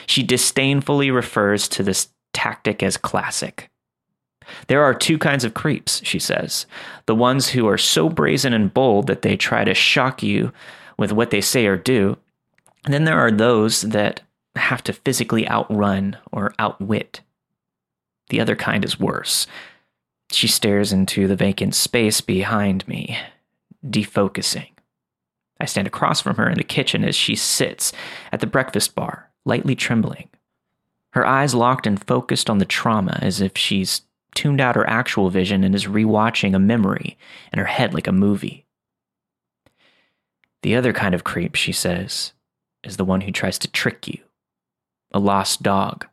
She 0.08 0.24
disdainfully 0.24 1.12
refers 1.12 1.68
to 1.70 1.84
this 1.84 2.08
tactic 2.42 2.82
as 2.82 2.98
classic. 2.98 3.70
There 4.66 4.84
are 4.84 4.96
two 4.96 5.20
kinds 5.20 5.44
of 5.44 5.54
creeps, 5.54 6.02
she 6.04 6.18
says 6.18 6.66
the 7.06 7.14
ones 7.14 7.50
who 7.50 7.68
are 7.68 7.78
so 7.78 8.10
brazen 8.10 8.52
and 8.52 8.74
bold 8.74 9.06
that 9.06 9.22
they 9.22 9.38
try 9.38 9.64
to 9.64 9.76
shock 9.76 10.24
you 10.24 10.52
with 10.98 11.12
what 11.12 11.30
they 11.30 11.42
say 11.42 11.68
or 11.68 11.78
do. 11.78 12.18
And 12.84 12.94
then 12.96 13.04
there 13.04 13.20
are 13.20 13.30
those 13.30 13.82
that 13.82 14.22
have 14.56 14.84
to 14.86 14.94
physically 14.94 15.48
outrun 15.48 16.18
or 16.32 16.56
outwit. 16.58 17.22
The 18.30 18.42
other 18.42 18.56
kind 18.56 18.84
is 18.84 19.00
worse. 19.00 19.46
She 20.32 20.48
stares 20.48 20.92
into 20.92 21.28
the 21.28 21.36
vacant 21.36 21.76
space 21.76 22.22
behind 22.22 22.88
me, 22.88 23.20
defocusing. 23.86 24.70
I 25.60 25.66
stand 25.66 25.86
across 25.86 26.22
from 26.22 26.38
her 26.38 26.50
in 26.50 26.58
the 26.58 26.64
kitchen 26.64 27.04
as 27.04 27.16
she 27.16 27.36
sits 27.36 27.94
at 28.32 28.40
the 28.40 28.48
breakfast 28.48 28.96
bar, 28.96 29.30
lightly 29.46 29.76
trembling 29.76 30.28
her 31.12 31.26
eyes 31.26 31.54
locked 31.54 31.86
and 31.86 32.06
focused 32.06 32.50
on 32.50 32.58
the 32.58 32.66
trauma 32.66 33.20
as 33.22 33.42
if 33.42 33.58
she's 33.58 34.02
tuned 34.34 34.62
out 34.62 34.76
her 34.76 34.90
actual 34.90 35.30
vision 35.30 35.64
and 35.64 35.76
is 35.76 35.86
rewatching 35.86 36.56
a 36.56 36.60
memory 36.60 37.18
in 37.52 37.60
her 37.60 37.66
head 37.66 37.94
like 37.94 38.08
a 38.08 38.14
movie. 38.14 38.66
The 40.64 40.76
other 40.76 40.94
kind 40.94 41.14
of 41.14 41.24
creep, 41.24 41.56
she 41.56 41.72
says, 41.72 42.34
is 42.84 42.98
the 42.98 43.06
one 43.06 43.22
who 43.22 43.32
tries 43.32 43.60
to 43.60 43.68
trick 43.68 44.08
you. 44.08 44.20
A 45.12 45.20
lost 45.20 45.64
dog, 45.64 46.08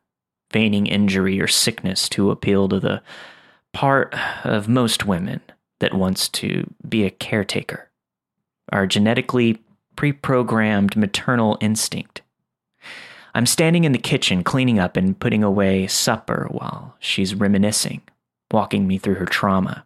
feigning 0.49 0.87
injury 0.87 1.39
or 1.39 1.47
sickness 1.47 2.09
to 2.09 2.31
appeal 2.31 2.67
to 2.69 2.79
the 2.79 3.01
part 3.73 4.13
of 4.43 4.67
most 4.67 5.05
women 5.05 5.41
that 5.79 5.93
wants 5.93 6.27
to 6.27 6.69
be 6.87 7.05
a 7.05 7.09
caretaker. 7.09 7.89
Our 8.71 8.85
genetically 8.85 9.59
pre 9.95 10.11
programmed 10.11 10.95
maternal 10.95 11.57
instinct 11.61 12.18
I'm 13.33 13.45
standing 13.45 13.83
in 13.83 13.91
the 13.91 13.97
kitchen 13.97 14.43
cleaning 14.43 14.79
up 14.79 14.97
and 14.97 15.19
putting 15.19 15.43
away 15.43 15.87
supper 15.87 16.47
while 16.51 16.95
she's 16.99 17.35
reminiscing, 17.35 18.01
walking 18.51 18.87
me 18.87 18.97
through 18.97 19.15
her 19.15 19.25
trauma. 19.25 19.85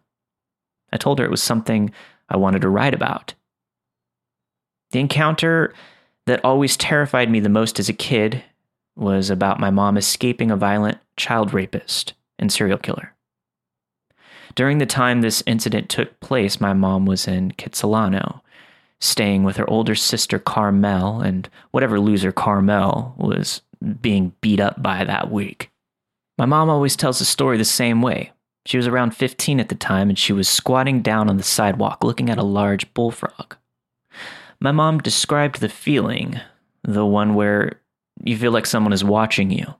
I 0.92 0.96
told 0.96 1.18
her 1.18 1.24
it 1.24 1.30
was 1.30 1.42
something 1.42 1.92
I 2.28 2.36
wanted 2.36 2.62
to 2.62 2.68
write 2.68 2.94
about. 2.94 3.34
The 4.92 5.00
encounter 5.00 5.74
that 6.26 6.44
always 6.44 6.76
terrified 6.76 7.30
me 7.30 7.40
the 7.40 7.48
most 7.48 7.78
as 7.78 7.88
a 7.88 7.92
kid 7.92 8.42
was 8.96 9.28
about 9.28 9.60
my 9.60 9.70
mom 9.70 9.96
escaping 9.96 10.50
a 10.50 10.56
violent 10.56 10.98
child 11.16 11.52
rapist 11.52 12.14
and 12.38 12.52
serial 12.52 12.78
killer. 12.78 13.14
During 14.54 14.78
the 14.78 14.86
time 14.86 15.20
this 15.20 15.42
incident 15.46 15.88
took 15.88 16.20
place, 16.20 16.60
my 16.60 16.72
mom 16.72 17.06
was 17.06 17.26
in 17.26 17.50
Kitsilano, 17.52 18.40
staying 19.04 19.44
with 19.44 19.56
her 19.56 19.68
older 19.68 19.94
sister 19.94 20.38
Carmel 20.38 21.20
and 21.20 21.48
whatever 21.70 22.00
loser 22.00 22.32
Carmel 22.32 23.14
was 23.18 23.60
being 24.00 24.32
beat 24.40 24.60
up 24.60 24.82
by 24.82 25.04
that 25.04 25.30
week. 25.30 25.70
My 26.38 26.46
mom 26.46 26.70
always 26.70 26.96
tells 26.96 27.18
the 27.18 27.24
story 27.24 27.58
the 27.58 27.64
same 27.64 28.00
way. 28.02 28.32
She 28.66 28.78
was 28.78 28.86
around 28.86 29.14
15 29.14 29.60
at 29.60 29.68
the 29.68 29.74
time 29.74 30.08
and 30.08 30.18
she 30.18 30.32
was 30.32 30.48
squatting 30.48 31.02
down 31.02 31.28
on 31.28 31.36
the 31.36 31.42
sidewalk 31.42 32.02
looking 32.02 32.30
at 32.30 32.38
a 32.38 32.42
large 32.42 32.92
bullfrog. 32.94 33.56
My 34.58 34.72
mom 34.72 35.00
described 35.00 35.60
the 35.60 35.68
feeling, 35.68 36.40
the 36.82 37.04
one 37.04 37.34
where 37.34 37.80
you 38.24 38.38
feel 38.38 38.52
like 38.52 38.64
someone 38.64 38.94
is 38.94 39.04
watching 39.04 39.50
you, 39.50 39.74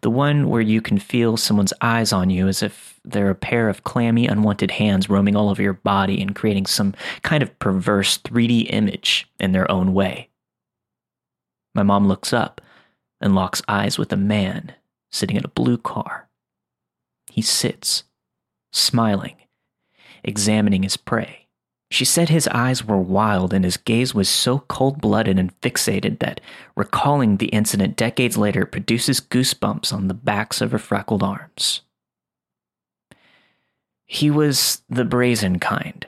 the 0.00 0.10
one 0.10 0.48
where 0.48 0.60
you 0.60 0.80
can 0.80 0.98
feel 0.98 1.36
someone's 1.36 1.72
eyes 1.80 2.12
on 2.12 2.30
you 2.30 2.48
as 2.48 2.62
if 2.62 3.00
they're 3.04 3.30
a 3.30 3.34
pair 3.34 3.68
of 3.68 3.84
clammy, 3.84 4.26
unwanted 4.26 4.72
hands 4.72 5.08
roaming 5.08 5.36
all 5.36 5.48
over 5.48 5.62
your 5.62 5.74
body 5.74 6.20
and 6.20 6.34
creating 6.34 6.66
some 6.66 6.94
kind 7.22 7.42
of 7.42 7.58
perverse 7.58 8.18
3D 8.18 8.66
image 8.70 9.28
in 9.38 9.52
their 9.52 9.70
own 9.70 9.94
way. 9.94 10.28
My 11.74 11.82
mom 11.82 12.08
looks 12.08 12.32
up 12.32 12.60
and 13.20 13.34
locks 13.34 13.62
eyes 13.68 13.98
with 13.98 14.12
a 14.12 14.16
man 14.16 14.74
sitting 15.10 15.36
in 15.36 15.44
a 15.44 15.48
blue 15.48 15.78
car. 15.78 16.28
He 17.30 17.42
sits, 17.42 18.04
smiling, 18.72 19.36
examining 20.24 20.82
his 20.82 20.96
prey. 20.96 21.45
She 21.90 22.04
said 22.04 22.28
his 22.28 22.48
eyes 22.48 22.84
were 22.84 22.98
wild 22.98 23.52
and 23.52 23.64
his 23.64 23.76
gaze 23.76 24.14
was 24.14 24.28
so 24.28 24.60
cold 24.60 25.00
blooded 25.00 25.38
and 25.38 25.58
fixated 25.60 26.18
that 26.18 26.40
recalling 26.74 27.36
the 27.36 27.46
incident 27.46 27.96
decades 27.96 28.36
later 28.36 28.66
produces 28.66 29.20
goosebumps 29.20 29.92
on 29.92 30.08
the 30.08 30.14
backs 30.14 30.60
of 30.60 30.72
her 30.72 30.78
freckled 30.78 31.22
arms. 31.22 31.82
He 34.04 34.30
was 34.30 34.82
the 34.88 35.04
brazen 35.04 35.58
kind. 35.58 36.06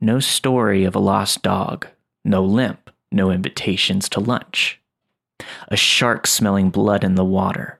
No 0.00 0.20
story 0.20 0.84
of 0.84 0.94
a 0.94 1.00
lost 1.00 1.42
dog, 1.42 1.86
no 2.24 2.42
limp, 2.42 2.90
no 3.10 3.30
invitations 3.30 4.08
to 4.10 4.20
lunch. 4.20 4.80
A 5.68 5.76
shark 5.76 6.26
smelling 6.26 6.70
blood 6.70 7.04
in 7.04 7.14
the 7.14 7.24
water. 7.24 7.78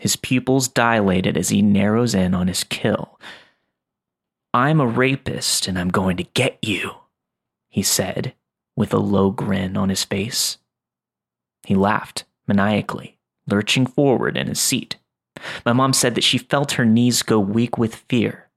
His 0.00 0.16
pupils 0.16 0.68
dilated 0.68 1.36
as 1.36 1.48
he 1.48 1.62
narrows 1.62 2.14
in 2.14 2.34
on 2.34 2.48
his 2.48 2.64
kill, 2.64 3.18
I'm 4.56 4.80
a 4.80 4.86
rapist 4.86 5.68
and 5.68 5.78
I'm 5.78 5.90
going 5.90 6.16
to 6.16 6.22
get 6.32 6.56
you, 6.62 6.92
he 7.68 7.82
said, 7.82 8.32
with 8.74 8.94
a 8.94 8.98
low 8.98 9.30
grin 9.30 9.76
on 9.76 9.90
his 9.90 10.02
face. 10.02 10.56
He 11.66 11.74
laughed 11.74 12.24
maniacally, 12.48 13.18
lurching 13.46 13.84
forward 13.84 14.34
in 14.34 14.46
his 14.46 14.58
seat. 14.58 14.96
My 15.66 15.74
mom 15.74 15.92
said 15.92 16.14
that 16.14 16.24
she 16.24 16.38
felt 16.38 16.72
her 16.72 16.86
knees 16.86 17.20
go 17.20 17.38
weak 17.38 17.76
with 17.76 17.96
fear. 18.08 18.48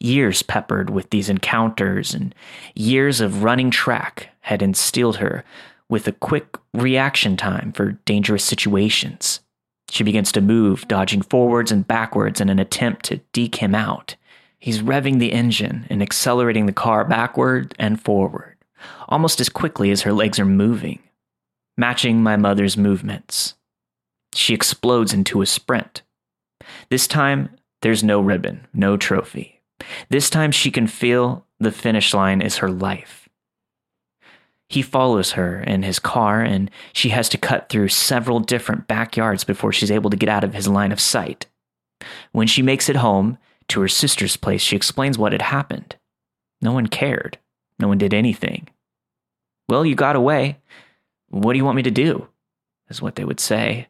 Years 0.00 0.42
peppered 0.42 0.88
with 0.88 1.10
these 1.10 1.28
encounters 1.28 2.14
and 2.14 2.34
years 2.74 3.20
of 3.20 3.42
running 3.42 3.70
track 3.70 4.30
had 4.40 4.62
instilled 4.62 5.16
her 5.18 5.44
with 5.90 6.08
a 6.08 6.12
quick 6.12 6.56
reaction 6.72 7.36
time 7.36 7.70
for 7.72 7.92
dangerous 8.06 8.44
situations. 8.44 9.40
She 9.90 10.04
begins 10.04 10.32
to 10.32 10.40
move, 10.40 10.88
dodging 10.88 11.20
forwards 11.20 11.70
and 11.70 11.86
backwards 11.86 12.40
in 12.40 12.48
an 12.48 12.58
attempt 12.58 13.04
to 13.06 13.20
deke 13.34 13.56
him 13.56 13.74
out. 13.74 14.16
He's 14.64 14.80
revving 14.80 15.18
the 15.18 15.34
engine 15.34 15.86
and 15.90 16.00
accelerating 16.00 16.64
the 16.64 16.72
car 16.72 17.04
backward 17.04 17.74
and 17.78 18.00
forward, 18.00 18.56
almost 19.10 19.38
as 19.38 19.50
quickly 19.50 19.90
as 19.90 20.00
her 20.00 20.12
legs 20.14 20.38
are 20.40 20.46
moving, 20.46 21.00
matching 21.76 22.22
my 22.22 22.36
mother's 22.38 22.74
movements. 22.74 23.56
She 24.32 24.54
explodes 24.54 25.12
into 25.12 25.42
a 25.42 25.46
sprint. 25.46 26.00
This 26.88 27.06
time, 27.06 27.50
there's 27.82 28.02
no 28.02 28.22
ribbon, 28.22 28.66
no 28.72 28.96
trophy. 28.96 29.60
This 30.08 30.30
time, 30.30 30.50
she 30.50 30.70
can 30.70 30.86
feel 30.86 31.44
the 31.60 31.70
finish 31.70 32.14
line 32.14 32.40
is 32.40 32.56
her 32.56 32.70
life. 32.70 33.28
He 34.70 34.80
follows 34.80 35.32
her 35.32 35.60
in 35.60 35.82
his 35.82 35.98
car, 35.98 36.40
and 36.40 36.70
she 36.94 37.10
has 37.10 37.28
to 37.28 37.36
cut 37.36 37.68
through 37.68 37.88
several 37.88 38.40
different 38.40 38.88
backyards 38.88 39.44
before 39.44 39.74
she's 39.74 39.90
able 39.90 40.08
to 40.08 40.16
get 40.16 40.30
out 40.30 40.42
of 40.42 40.54
his 40.54 40.68
line 40.68 40.90
of 40.90 41.02
sight. 41.02 41.48
When 42.32 42.46
she 42.46 42.62
makes 42.62 42.88
it 42.88 42.96
home 42.96 43.36
to 43.68 43.80
her 43.80 43.88
sister's 43.88 44.36
place, 44.36 44.62
she 44.62 44.76
explains 44.76 45.18
what 45.18 45.32
had 45.32 45.42
happened. 45.42 45.96
No 46.60 46.72
one 46.72 46.86
cared. 46.86 47.38
No 47.78 47.88
one 47.88 47.98
did 47.98 48.14
anything. 48.14 48.68
Well, 49.68 49.84
you 49.84 49.94
got 49.94 50.16
away. 50.16 50.58
What 51.30 51.52
do 51.52 51.58
you 51.58 51.64
want 51.64 51.76
me 51.76 51.82
to 51.82 51.90
do? 51.90 52.28
Is 52.88 53.02
what 53.02 53.16
they 53.16 53.24
would 53.24 53.40
say. 53.40 53.88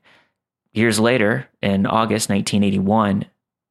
Years 0.72 0.98
later, 0.98 1.48
in 1.62 1.86
August 1.86 2.28
1981, 2.30 3.26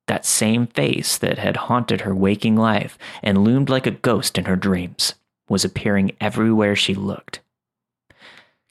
that 0.07 0.25
same 0.25 0.67
face 0.67 1.17
that 1.17 1.37
had 1.37 1.57
haunted 1.57 2.01
her 2.01 2.13
waking 2.13 2.55
life 2.55 2.97
and 3.21 3.43
loomed 3.43 3.69
like 3.69 3.87
a 3.87 3.91
ghost 3.91 4.37
in 4.37 4.45
her 4.45 4.55
dreams 4.55 5.15
was 5.49 5.65
appearing 5.65 6.11
everywhere 6.19 6.75
she 6.75 6.93
looked. 6.93 7.39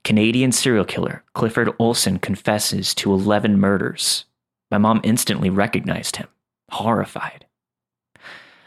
Canadian 0.04 0.52
serial 0.52 0.84
killer 0.84 1.22
Clifford 1.34 1.70
Olson 1.78 2.18
confesses 2.18 2.94
to 2.94 3.12
11 3.12 3.58
murders. 3.58 4.24
My 4.70 4.78
mom 4.78 5.00
instantly 5.04 5.50
recognized 5.50 6.16
him, 6.16 6.28
horrified. 6.72 7.46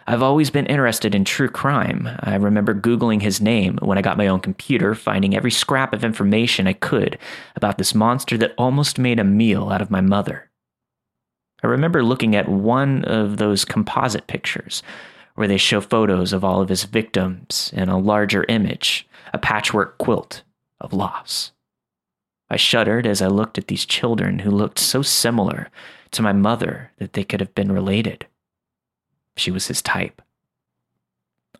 I've 0.08 0.22
always 0.22 0.52
been 0.52 0.68
interested 0.68 1.16
in 1.16 1.26
true 1.26 1.50
crime. 1.50 2.08
I 2.20 2.36
remember 2.36 2.76
Googling 2.76 3.24
his 3.24 3.42
name 3.42 3.80
when 3.82 3.98
I 3.98 4.04
got 4.04 4.18
my 4.18 4.28
own 4.28 4.40
computer, 4.40 4.94
finding 4.94 5.36
every 5.36 5.50
scrap 5.50 5.94
of 5.94 6.04
information 6.04 6.68
I 6.68 6.74
could 6.74 7.18
about 7.56 7.80
this 7.80 7.96
monster 7.96 8.38
that 8.38 8.54
almost 8.58 9.00
made 9.00 9.20
a 9.20 9.24
meal 9.24 9.70
out 9.70 9.82
of 9.82 9.90
my 9.90 10.02
mother. 10.02 10.52
I 11.64 11.68
remember 11.68 12.04
looking 12.04 12.36
at 12.36 12.48
one 12.48 13.04
of 13.06 13.38
those 13.38 13.66
composite 13.66 14.28
pictures 14.28 14.84
where 15.34 15.48
they 15.48 15.58
show 15.58 15.82
photos 15.82 16.34
of 16.34 16.44
all 16.44 16.62
of 16.62 16.70
his 16.70 16.84
victims 16.84 17.72
in 17.74 17.90
a 17.90 17.98
larger 17.98 18.46
image, 18.48 19.08
a 19.34 19.40
patchwork 19.40 19.98
quilt 19.98 20.44
of 20.80 20.94
loss. 20.94 21.52
I 22.48 22.58
shuddered 22.58 23.08
as 23.08 23.24
I 23.24 23.28
looked 23.28 23.58
at 23.58 23.68
these 23.68 23.86
children 23.86 24.40
who 24.40 24.52
looked 24.52 24.78
so 24.78 25.02
similar 25.02 25.72
to 26.16 26.22
my 26.22 26.34
mother 26.34 26.92
that 26.98 27.14
they 27.14 27.24
could 27.24 27.40
have 27.40 27.56
been 27.56 27.72
related. 27.72 28.26
She 29.38 29.52
was 29.52 29.68
his 29.68 29.82
type. 29.82 30.22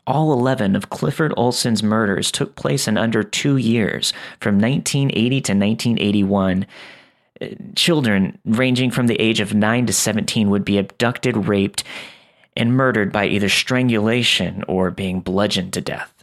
All 0.08 0.34
11 0.34 0.76
of 0.76 0.90
Clifford 0.90 1.34
Olson's 1.36 1.82
murders 1.82 2.32
took 2.32 2.56
place 2.56 2.88
in 2.88 2.98
under 2.98 3.24
two 3.24 3.58
years, 3.58 4.14
from 4.40 4.60
1980 4.60 5.30
to 5.42 5.54
1981. 5.54 6.66
Children 7.76 8.38
ranging 8.46 8.92
from 8.92 9.08
the 9.08 9.20
age 9.20 9.40
of 9.40 9.54
9 9.54 9.88
to 9.88 9.94
17 9.94 10.50
would 10.50 10.64
be 10.64 10.78
abducted, 10.78 11.48
raped, 11.48 11.84
and 12.56 12.78
murdered 12.78 13.12
by 13.12 13.26
either 13.26 13.50
strangulation 13.50 14.64
or 14.68 14.90
being 14.92 15.20
bludgeoned 15.20 15.74
to 15.74 15.82
death. 15.82 16.15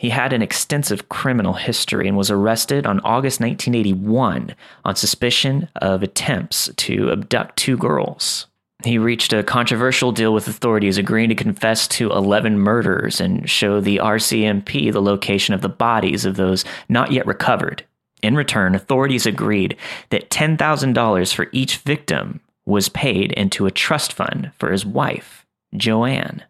He 0.00 0.08
had 0.08 0.32
an 0.32 0.40
extensive 0.40 1.10
criminal 1.10 1.52
history 1.52 2.08
and 2.08 2.16
was 2.16 2.30
arrested 2.30 2.86
on 2.86 3.00
August 3.00 3.38
1981 3.38 4.54
on 4.82 4.96
suspicion 4.96 5.68
of 5.76 6.02
attempts 6.02 6.70
to 6.74 7.12
abduct 7.12 7.58
two 7.58 7.76
girls. 7.76 8.46
He 8.82 8.96
reached 8.96 9.34
a 9.34 9.42
controversial 9.42 10.10
deal 10.10 10.32
with 10.32 10.48
authorities, 10.48 10.96
agreeing 10.96 11.28
to 11.28 11.34
confess 11.34 11.86
to 11.88 12.10
11 12.12 12.58
murders 12.58 13.20
and 13.20 13.46
show 13.50 13.78
the 13.78 13.98
RCMP 13.98 14.90
the 14.90 15.02
location 15.02 15.52
of 15.52 15.60
the 15.60 15.68
bodies 15.68 16.24
of 16.24 16.36
those 16.36 16.64
not 16.88 17.12
yet 17.12 17.26
recovered. 17.26 17.84
In 18.22 18.36
return, 18.36 18.74
authorities 18.74 19.26
agreed 19.26 19.76
that 20.08 20.30
$10,000 20.30 21.34
for 21.34 21.48
each 21.52 21.76
victim 21.76 22.40
was 22.64 22.88
paid 22.88 23.32
into 23.32 23.66
a 23.66 23.70
trust 23.70 24.14
fund 24.14 24.50
for 24.58 24.72
his 24.72 24.86
wife, 24.86 25.44
Joanne, 25.76 26.42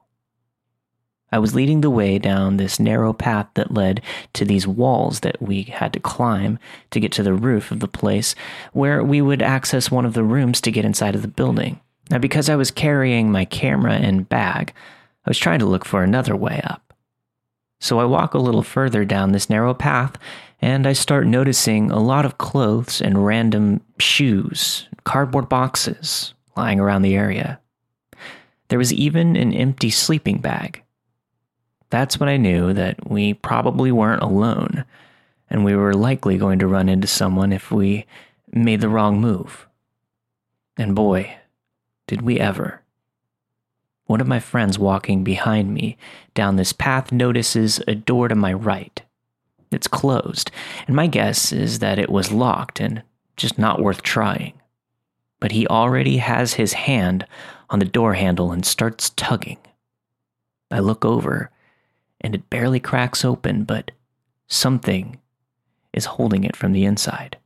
I 1.31 1.39
was 1.39 1.53
leading 1.53 1.81
the 1.81 1.89
way 1.89 2.17
down 2.17 2.57
this 2.57 2.79
narrow 2.79 3.13
path 3.13 3.47
that 3.53 3.73
led 3.73 4.01
to 4.33 4.45
these 4.45 4.67
walls 4.67 5.19
that 5.19 5.41
we 5.41 5.63
had 5.63 5.93
to 5.93 5.99
climb 5.99 6.57
to 6.91 6.99
get 6.99 7.11
to 7.13 7.23
the 7.23 7.33
roof 7.33 7.71
of 7.71 7.79
the 7.79 7.87
place, 7.87 8.33
where 8.73 9.03
we 9.03 9.21
would 9.21 9.41
access 9.41 9.91
one 9.91 10.05
of 10.05 10.13
the 10.13 10.23
rooms 10.23 10.59
to 10.61 10.71
get 10.71 10.85
inside 10.85 11.15
of 11.15 11.21
the 11.21 11.27
building. 11.27 11.79
Now, 12.09 12.17
because 12.17 12.49
I 12.49 12.55
was 12.55 12.71
carrying 12.71 13.31
my 13.31 13.45
camera 13.45 13.93
and 13.93 14.27
bag, 14.27 14.73
I 15.25 15.29
was 15.29 15.37
trying 15.37 15.59
to 15.59 15.65
look 15.65 15.85
for 15.85 16.03
another 16.03 16.35
way 16.35 16.61
up. 16.63 16.93
So 17.79 17.99
I 17.99 18.05
walk 18.05 18.33
a 18.33 18.39
little 18.39 18.63
further 18.63 19.05
down 19.05 19.31
this 19.31 19.49
narrow 19.49 19.73
path, 19.73 20.17
and 20.61 20.87
I 20.87 20.93
start 20.93 21.27
noticing 21.27 21.91
a 21.91 21.99
lot 21.99 22.25
of 22.25 22.39
clothes 22.39 23.01
and 23.01 23.25
random 23.25 23.81
shoes, 23.99 24.87
cardboard 25.03 25.47
boxes 25.47 26.33
lying 26.57 26.79
around 26.79 27.03
the 27.03 27.15
area. 27.15 27.59
There 28.67 28.79
was 28.79 28.91
even 28.91 29.35
an 29.35 29.53
empty 29.53 29.91
sleeping 29.91 30.39
bag 30.39 30.83
that's 31.89 32.19
when 32.19 32.29
I 32.29 32.37
knew 32.37 32.73
that 32.73 33.09
we 33.09 33.33
probably 33.33 33.91
weren't 33.91 34.21
alone, 34.21 34.85
and 35.49 35.65
we 35.65 35.75
were 35.75 35.93
likely 35.93 36.37
going 36.37 36.59
to 36.59 36.67
run 36.67 36.89
into 36.89 37.07
someone 37.07 37.51
if 37.51 37.71
we 37.71 38.05
made 38.51 38.81
the 38.81 38.89
wrong 38.89 39.19
move. 39.19 39.67
And 40.77 40.95
boy, 40.95 41.37
did 42.07 42.21
we 42.21 42.39
ever. 42.39 42.81
One 44.05 44.21
of 44.21 44.27
my 44.27 44.39
friends 44.39 44.79
walking 44.79 45.23
behind 45.23 45.73
me 45.73 45.97
down 46.33 46.55
this 46.55 46.73
path 46.73 47.11
notices 47.11 47.81
a 47.87 47.93
door 47.93 48.27
to 48.27 48.35
my 48.35 48.53
right. 48.53 49.01
It's 49.71 49.87
closed, 49.87 50.49
and 50.87 50.95
my 50.95 51.07
guess 51.07 51.51
is 51.51 51.79
that 51.79 51.99
it 51.99 52.09
was 52.09 52.31
locked 52.31 52.79
and 52.79 53.03
just 53.37 53.59
not 53.59 53.81
worth 53.81 54.01
trying. 54.01 54.53
But 55.39 55.51
he 55.51 55.67
already 55.67 56.17
has 56.17 56.53
his 56.53 56.73
hand 56.73 57.25
on 57.69 57.79
the 57.79 57.85
door 57.85 58.15
handle 58.15 58.51
and 58.51 58.65
starts 58.65 59.11
tugging. 59.11 59.59
I 60.71 60.79
look 60.79 61.05
over 61.05 61.51
and 62.21 62.35
it 62.35 62.49
barely 62.49 62.79
cracks 62.79 63.23
open, 63.23 63.63
but 63.63 63.91
something 64.47 65.19
is 65.93 66.05
holding 66.05 66.43
it 66.43 66.55
from 66.55 66.71
the 66.71 66.85
inside. 66.85 67.37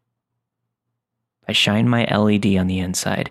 I 1.47 1.51
shine 1.51 1.89
my 1.89 2.05
LED 2.05 2.55
on 2.57 2.67
the 2.67 2.79
inside, 2.79 3.29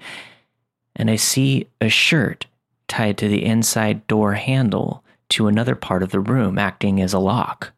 and 0.95 1.11
I 1.11 1.17
see 1.17 1.69
a 1.81 1.89
shirt 1.89 2.47
tied 2.89 3.17
to 3.19 3.29
the 3.29 3.45
inside 3.45 4.07
door 4.07 4.35
handle 4.35 5.03
to 5.31 5.47
another 5.47 5.75
part 5.75 6.03
of 6.03 6.11
the 6.11 6.21
room, 6.21 6.59
acting 6.59 7.01
as 7.01 7.15
a 7.15 7.19
lock. 7.19 7.73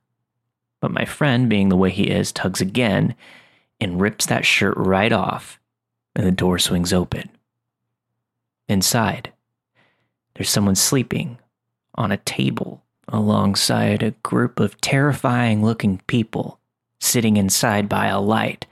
But 0.81 0.91
my 0.91 1.05
friend, 1.05 1.49
being 1.49 1.69
the 1.69 1.77
way 1.77 1.91
he 1.91 2.11
is, 2.11 2.33
tugs 2.33 2.61
again 2.61 3.15
and 3.81 4.01
rips 4.01 4.27
that 4.27 4.45
shirt 4.45 4.75
right 4.77 5.13
off, 5.13 5.61
and 6.17 6.27
the 6.27 6.33
door 6.33 6.59
swings 6.59 6.93
open. 6.93 7.31
Inside, 8.69 9.33
there's 10.35 10.51
someone 10.51 10.75
sleeping 10.75 11.39
on 11.95 12.11
a 12.11 12.17
table 12.19 12.84
alongside 13.09 14.03
a 14.03 14.13
group 14.23 14.61
of 14.61 14.81
terrifying 14.81 15.65
looking 15.65 16.01
people 16.07 16.61
sitting 17.01 17.37
inside 17.37 17.89
by 17.89 18.07
a 18.07 18.21
light 18.21 18.67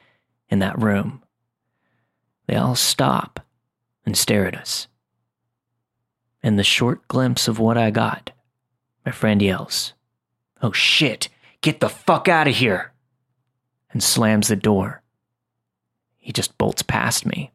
in 0.49 0.59
that 0.61 0.81
room. 0.81 1.23
They 2.47 2.57
all 2.57 2.75
stop 2.75 3.41
and 4.05 4.17
stare 4.17 4.47
at 4.47 4.57
us. 4.57 4.89
In 6.43 6.57
the 6.57 6.65
short 6.65 7.07
glimpse 7.09 7.47
of 7.47 7.59
what 7.59 7.79
I 7.79 7.91
got, 7.91 8.33
my 9.07 9.13
friend 9.13 9.41
yells, 9.41 9.93
Oh 10.61 10.73
shit, 10.73 11.29
get 11.61 11.81
the 11.81 11.89
fuck 11.89 12.29
out 12.29 12.49
of 12.49 12.57
here! 12.57 12.93
and 13.93 14.03
slams 14.03 14.49
the 14.49 14.57
door. 14.57 15.03
He 16.19 16.33
just 16.33 16.57
bolts 16.57 16.83
past 16.83 17.27
me. 17.27 17.53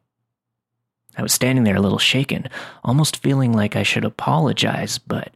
I 1.16 1.22
was 1.22 1.32
standing 1.32 1.64
there 1.64 1.76
a 1.76 1.80
little 1.80 1.98
shaken, 1.98 2.48
almost 2.84 3.22
feeling 3.22 3.52
like 3.52 3.74
I 3.74 3.82
should 3.82 4.04
apologize, 4.04 4.98
but 4.98 5.32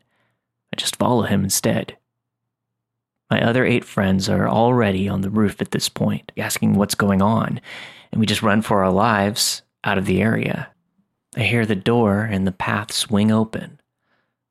I 0.73 0.77
just 0.77 0.97
follow 0.97 1.23
him 1.23 1.45
instead. 1.45 1.97
My 3.31 3.43
other 3.43 3.65
eight 3.65 3.85
friends 3.85 4.29
are 4.29 4.49
already 4.49 5.09
on 5.09 5.23
the 5.23 5.31
roof 5.31 5.61
at 5.61 5.71
this 5.71 5.89
point, 5.89 6.33
asking 6.37 6.75
what's 6.75 6.95
going 6.95 7.23
on, 7.23 7.61
and 8.11 8.21
we 8.21 8.27
just 8.27 8.43
run 8.43 8.63
for 8.63 8.85
our 8.85 8.93
lives 8.93 9.63
out 9.85 9.99
of 9.99 10.07
the 10.07 10.21
area. 10.21 10.69
I 11.37 11.45
hear 11.45 11.65
the 11.65 11.75
door 11.75 12.23
and 12.23 12.47
the 12.47 12.53
path 12.53 12.93
swing 12.93 13.33
open, 13.33 13.81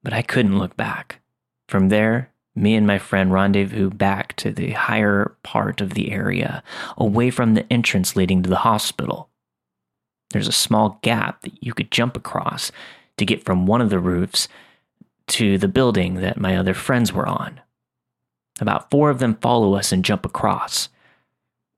but 0.01 0.13
I 0.13 0.23
couldn't 0.23 0.57
look 0.57 0.75
back. 0.75 1.21
From 1.67 1.89
there, 1.89 2.31
me 2.55 2.75
and 2.75 2.85
my 2.85 2.97
friend 2.97 3.31
rendezvous 3.31 3.91
back 3.91 4.35
to 4.37 4.51
the 4.51 4.71
higher 4.71 5.35
part 5.43 5.79
of 5.79 5.93
the 5.93 6.11
area, 6.11 6.63
away 6.97 7.29
from 7.29 7.53
the 7.53 7.71
entrance 7.71 8.15
leading 8.15 8.43
to 8.43 8.49
the 8.49 8.57
hospital. 8.57 9.29
There's 10.31 10.47
a 10.47 10.53
small 10.53 10.99
gap 11.01 11.41
that 11.41 11.63
you 11.63 11.73
could 11.73 11.91
jump 11.91 12.17
across 12.17 12.71
to 13.17 13.25
get 13.25 13.45
from 13.45 13.67
one 13.67 13.81
of 13.81 13.89
the 13.89 13.99
roofs 13.99 14.47
to 15.31 15.57
the 15.57 15.67
building 15.67 16.15
that 16.15 16.39
my 16.39 16.55
other 16.55 16.73
friends 16.73 17.11
were 17.11 17.27
on. 17.27 17.59
About 18.59 18.89
four 18.89 19.09
of 19.09 19.19
them 19.19 19.35
follow 19.35 19.73
us 19.75 19.91
and 19.91 20.05
jump 20.05 20.25
across, 20.25 20.89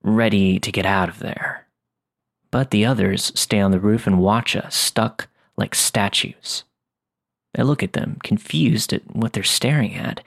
ready 0.02 0.60
to 0.60 0.72
get 0.72 0.86
out 0.86 1.10
of 1.10 1.20
there. 1.20 1.66
But 2.52 2.72
the 2.72 2.86
others 2.86 3.32
stay 3.36 3.60
on 3.60 3.72
the 3.72 3.80
roof 3.80 4.06
and 4.06 4.20
watch 4.20 4.56
us, 4.56 4.76
stuck 4.76 5.28
like 5.56 5.76
statues. 5.76 6.64
I 7.58 7.62
look 7.62 7.84
at 7.84 7.94
them, 7.94 8.18
confused 8.24 8.94
at 8.94 9.16
what 9.16 9.34
they're 9.34 9.44
staring 9.44 9.96
at, 9.96 10.22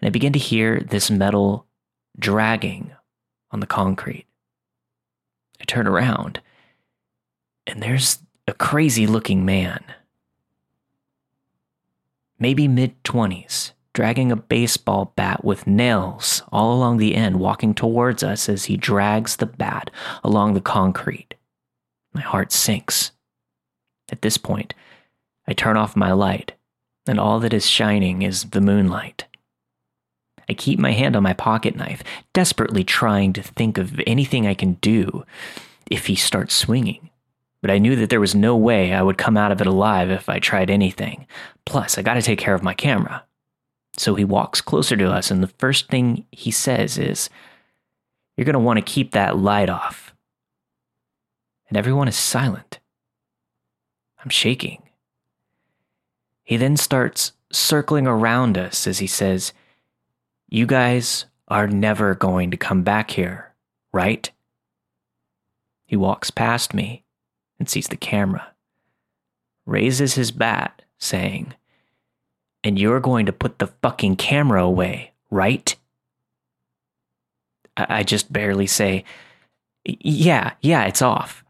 and 0.00 0.06
I 0.06 0.10
begin 0.10 0.32
to 0.34 0.38
hear 0.38 0.80
this 0.80 1.10
metal 1.10 1.66
dragging 2.18 2.92
on 3.50 3.60
the 3.60 3.66
concrete. 3.66 4.26
I 5.60 5.64
turn 5.64 5.86
around 5.86 6.40
and 7.66 7.82
there's 7.82 8.20
a 8.46 8.54
crazy 8.54 9.06
looking 9.06 9.44
man. 9.44 9.82
Maybe 12.38 12.68
mid 12.68 13.02
20s, 13.02 13.72
dragging 13.94 14.30
a 14.30 14.36
baseball 14.36 15.12
bat 15.16 15.42
with 15.42 15.66
nails 15.66 16.42
all 16.52 16.74
along 16.74 16.98
the 16.98 17.14
end, 17.14 17.40
walking 17.40 17.74
towards 17.74 18.22
us 18.22 18.48
as 18.48 18.66
he 18.66 18.76
drags 18.76 19.36
the 19.36 19.46
bat 19.46 19.90
along 20.22 20.52
the 20.52 20.60
concrete. 20.60 21.34
My 22.12 22.20
heart 22.20 22.52
sinks. 22.52 23.12
At 24.12 24.22
this 24.22 24.36
point, 24.36 24.74
I 25.48 25.54
turn 25.54 25.76
off 25.76 25.96
my 25.96 26.12
light, 26.12 26.52
and 27.06 27.18
all 27.18 27.40
that 27.40 27.54
is 27.54 27.66
shining 27.66 28.22
is 28.22 28.44
the 28.44 28.60
moonlight. 28.60 29.24
I 30.48 30.52
keep 30.52 30.78
my 30.78 30.92
hand 30.92 31.16
on 31.16 31.22
my 31.22 31.32
pocket 31.32 31.74
knife, 31.74 32.04
desperately 32.34 32.84
trying 32.84 33.32
to 33.32 33.42
think 33.42 33.78
of 33.78 34.00
anything 34.06 34.46
I 34.46 34.54
can 34.54 34.74
do 34.74 35.24
if 35.90 36.06
he 36.06 36.14
starts 36.14 36.54
swinging 36.54 37.10
but 37.66 37.72
I 37.72 37.78
knew 37.78 37.96
that 37.96 38.10
there 38.10 38.20
was 38.20 38.36
no 38.36 38.56
way 38.56 38.94
I 38.94 39.02
would 39.02 39.18
come 39.18 39.36
out 39.36 39.50
of 39.50 39.60
it 39.60 39.66
alive 39.66 40.08
if 40.08 40.28
I 40.28 40.38
tried 40.38 40.70
anything. 40.70 41.26
Plus, 41.64 41.98
I 41.98 42.02
gotta 42.02 42.22
take 42.22 42.38
care 42.38 42.54
of 42.54 42.62
my 42.62 42.74
camera. 42.74 43.24
So 43.96 44.14
he 44.14 44.24
walks 44.24 44.60
closer 44.60 44.96
to 44.96 45.10
us, 45.10 45.32
and 45.32 45.42
the 45.42 45.48
first 45.58 45.88
thing 45.88 46.26
he 46.30 46.52
says 46.52 46.96
is, 46.96 47.28
You're 48.36 48.44
gonna 48.44 48.60
wanna 48.60 48.82
keep 48.82 49.10
that 49.10 49.36
light 49.36 49.68
off. 49.68 50.14
And 51.68 51.76
everyone 51.76 52.06
is 52.06 52.14
silent. 52.14 52.78
I'm 54.22 54.30
shaking. 54.30 54.80
He 56.44 56.56
then 56.56 56.76
starts 56.76 57.32
circling 57.50 58.06
around 58.06 58.56
us 58.56 58.86
as 58.86 59.00
he 59.00 59.08
says, 59.08 59.52
You 60.48 60.66
guys 60.66 61.24
are 61.48 61.66
never 61.66 62.14
going 62.14 62.52
to 62.52 62.56
come 62.56 62.84
back 62.84 63.10
here, 63.10 63.56
right? 63.92 64.30
He 65.84 65.96
walks 65.96 66.30
past 66.30 66.72
me 66.72 67.02
and 67.58 67.68
sees 67.68 67.88
the 67.88 67.96
camera, 67.96 68.48
raises 69.64 70.14
his 70.14 70.30
bat, 70.30 70.82
saying, 70.98 71.54
And 72.62 72.78
you're 72.78 73.00
going 73.00 73.26
to 73.26 73.32
put 73.32 73.58
the 73.58 73.68
fucking 73.82 74.16
camera 74.16 74.62
away, 74.62 75.12
right? 75.30 75.74
I, 77.76 77.86
I 77.88 78.02
just 78.02 78.32
barely 78.32 78.66
say, 78.66 79.04
Yeah, 79.84 80.52
yeah, 80.60 80.84
it's 80.84 81.02
off. 81.02 81.44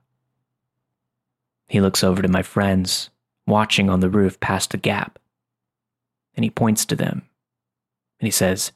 He 1.69 1.81
looks 1.81 2.05
over 2.05 2.23
to 2.23 2.29
my 2.29 2.43
friends, 2.43 3.11
watching 3.47 3.91
on 3.91 4.01
the 4.01 4.11
roof 4.11 4.39
past 4.41 4.71
the 4.71 4.77
gap, 4.77 5.19
and 6.35 6.45
he 6.45 6.51
points 6.51 6.85
to 6.87 6.97
them, 6.97 7.23
and 8.21 8.27
he 8.27 8.31
says, 8.31 8.73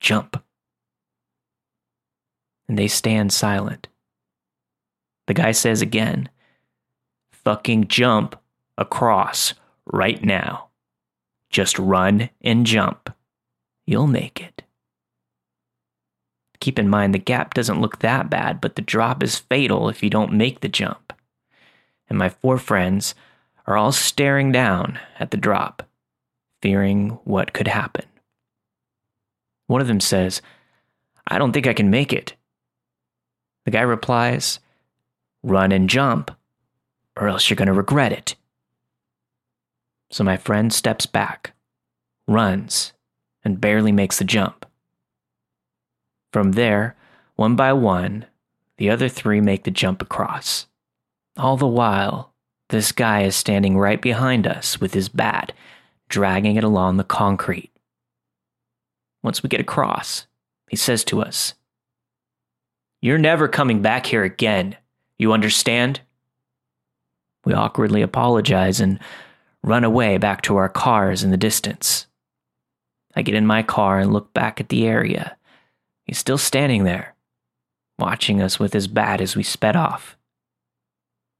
Jump. 0.00 0.42
And 2.68 2.78
they 2.78 2.88
stand 2.88 3.32
silent. 3.32 3.88
The 5.26 5.34
guy 5.34 5.52
says 5.52 5.82
again, 5.82 6.28
fucking 7.44 7.88
jump 7.88 8.36
across 8.78 9.54
right 9.86 10.22
now. 10.24 10.68
Just 11.50 11.78
run 11.78 12.30
and 12.40 12.66
jump. 12.66 13.10
You'll 13.86 14.06
make 14.06 14.40
it. 14.40 14.62
Keep 16.60 16.78
in 16.78 16.88
mind 16.88 17.12
the 17.12 17.18
gap 17.18 17.54
doesn't 17.54 17.80
look 17.80 17.98
that 17.98 18.30
bad, 18.30 18.60
but 18.60 18.76
the 18.76 18.82
drop 18.82 19.22
is 19.22 19.38
fatal 19.38 19.88
if 19.88 20.02
you 20.02 20.08
don't 20.08 20.32
make 20.32 20.60
the 20.60 20.68
jump. 20.68 21.12
And 22.08 22.18
my 22.18 22.28
four 22.28 22.56
friends 22.56 23.14
are 23.66 23.76
all 23.76 23.92
staring 23.92 24.52
down 24.52 24.98
at 25.18 25.30
the 25.30 25.36
drop, 25.36 25.88
fearing 26.60 27.18
what 27.24 27.52
could 27.52 27.68
happen. 27.68 28.04
One 29.66 29.80
of 29.80 29.88
them 29.88 30.00
says, 30.00 30.42
I 31.26 31.38
don't 31.38 31.52
think 31.52 31.66
I 31.66 31.74
can 31.74 31.90
make 31.90 32.12
it. 32.12 32.34
The 33.64 33.70
guy 33.70 33.82
replies, 33.82 34.60
Run 35.42 35.72
and 35.72 35.90
jump 35.90 36.30
or 37.16 37.28
else 37.28 37.48
you're 37.48 37.56
going 37.56 37.66
to 37.66 37.72
regret 37.72 38.12
it. 38.12 38.34
So 40.10 40.24
my 40.24 40.36
friend 40.36 40.72
steps 40.72 41.06
back, 41.06 41.52
runs, 42.26 42.92
and 43.44 43.60
barely 43.60 43.92
makes 43.92 44.18
the 44.18 44.24
jump. 44.24 44.66
From 46.32 46.52
there, 46.52 46.96
one 47.36 47.56
by 47.56 47.72
one, 47.72 48.26
the 48.76 48.90
other 48.90 49.08
three 49.08 49.40
make 49.40 49.64
the 49.64 49.70
jump 49.70 50.02
across. 50.02 50.66
All 51.36 51.56
the 51.56 51.66
while, 51.66 52.32
this 52.68 52.92
guy 52.92 53.22
is 53.22 53.36
standing 53.36 53.76
right 53.76 54.00
behind 54.00 54.46
us 54.46 54.80
with 54.80 54.94
his 54.94 55.08
bat, 55.08 55.52
dragging 56.08 56.56
it 56.56 56.64
along 56.64 56.96
the 56.96 57.04
concrete. 57.04 57.70
Once 59.22 59.42
we 59.42 59.48
get 59.48 59.60
across, 59.60 60.26
he 60.68 60.76
says 60.76 61.04
to 61.04 61.20
us, 61.20 61.54
You're 63.00 63.18
never 63.18 63.46
coming 63.48 63.82
back 63.82 64.06
here 64.06 64.24
again. 64.24 64.76
You 65.18 65.32
understand? 65.32 66.00
We 67.44 67.54
awkwardly 67.54 68.02
apologize 68.02 68.80
and 68.80 68.98
run 69.62 69.84
away 69.84 70.18
back 70.18 70.42
to 70.42 70.56
our 70.56 70.68
cars 70.68 71.22
in 71.22 71.30
the 71.30 71.36
distance. 71.36 72.06
I 73.14 73.22
get 73.22 73.34
in 73.34 73.46
my 73.46 73.62
car 73.62 73.98
and 73.98 74.12
look 74.12 74.32
back 74.32 74.60
at 74.60 74.68
the 74.68 74.86
area. 74.86 75.36
He's 76.04 76.18
still 76.18 76.38
standing 76.38 76.84
there, 76.84 77.14
watching 77.98 78.40
us 78.40 78.58
with 78.58 78.72
his 78.72 78.88
bat 78.88 79.20
as 79.20 79.36
we 79.36 79.42
sped 79.42 79.76
off. 79.76 80.16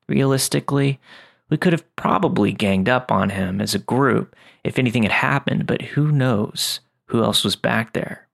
Realistically, 0.08 1.00
we 1.48 1.56
could 1.56 1.72
have 1.72 1.96
probably 1.96 2.52
ganged 2.52 2.88
up 2.88 3.10
on 3.10 3.30
him 3.30 3.60
as 3.60 3.74
a 3.74 3.78
group 3.78 4.34
if 4.64 4.78
anything 4.78 5.02
had 5.02 5.12
happened, 5.12 5.66
but 5.66 5.82
who 5.82 6.10
knows 6.10 6.80
who 7.06 7.22
else 7.22 7.44
was 7.44 7.56
back 7.56 7.92
there. 7.92 8.26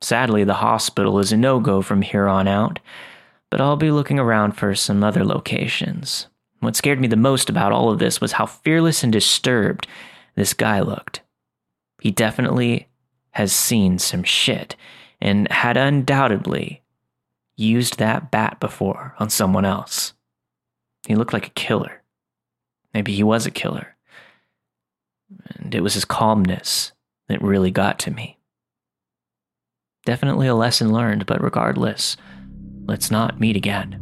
Sadly, 0.00 0.42
the 0.44 0.54
hospital 0.54 1.18
is 1.18 1.30
a 1.32 1.36
no 1.36 1.60
go 1.60 1.82
from 1.82 2.02
here 2.02 2.26
on 2.26 2.48
out, 2.48 2.80
but 3.50 3.60
I'll 3.60 3.76
be 3.76 3.90
looking 3.90 4.18
around 4.18 4.52
for 4.52 4.74
some 4.74 5.04
other 5.04 5.24
locations. 5.24 6.26
What 6.62 6.76
scared 6.76 7.00
me 7.00 7.08
the 7.08 7.16
most 7.16 7.50
about 7.50 7.72
all 7.72 7.90
of 7.90 7.98
this 7.98 8.20
was 8.20 8.32
how 8.32 8.46
fearless 8.46 9.02
and 9.02 9.12
disturbed 9.12 9.88
this 10.36 10.54
guy 10.54 10.78
looked. 10.78 11.20
He 12.00 12.12
definitely 12.12 12.86
has 13.32 13.52
seen 13.52 13.98
some 13.98 14.22
shit 14.22 14.76
and 15.20 15.50
had 15.50 15.76
undoubtedly 15.76 16.82
used 17.56 17.98
that 17.98 18.30
bat 18.30 18.60
before 18.60 19.16
on 19.18 19.28
someone 19.28 19.64
else. 19.64 20.14
He 21.08 21.16
looked 21.16 21.32
like 21.32 21.48
a 21.48 21.50
killer. 21.50 22.00
Maybe 22.94 23.12
he 23.12 23.24
was 23.24 23.44
a 23.44 23.50
killer. 23.50 23.96
And 25.56 25.74
it 25.74 25.80
was 25.80 25.94
his 25.94 26.04
calmness 26.04 26.92
that 27.26 27.42
really 27.42 27.72
got 27.72 27.98
to 28.00 28.12
me. 28.12 28.38
Definitely 30.04 30.46
a 30.46 30.54
lesson 30.54 30.92
learned, 30.92 31.26
but 31.26 31.42
regardless, 31.42 32.16
let's 32.86 33.10
not 33.10 33.40
meet 33.40 33.56
again. 33.56 34.01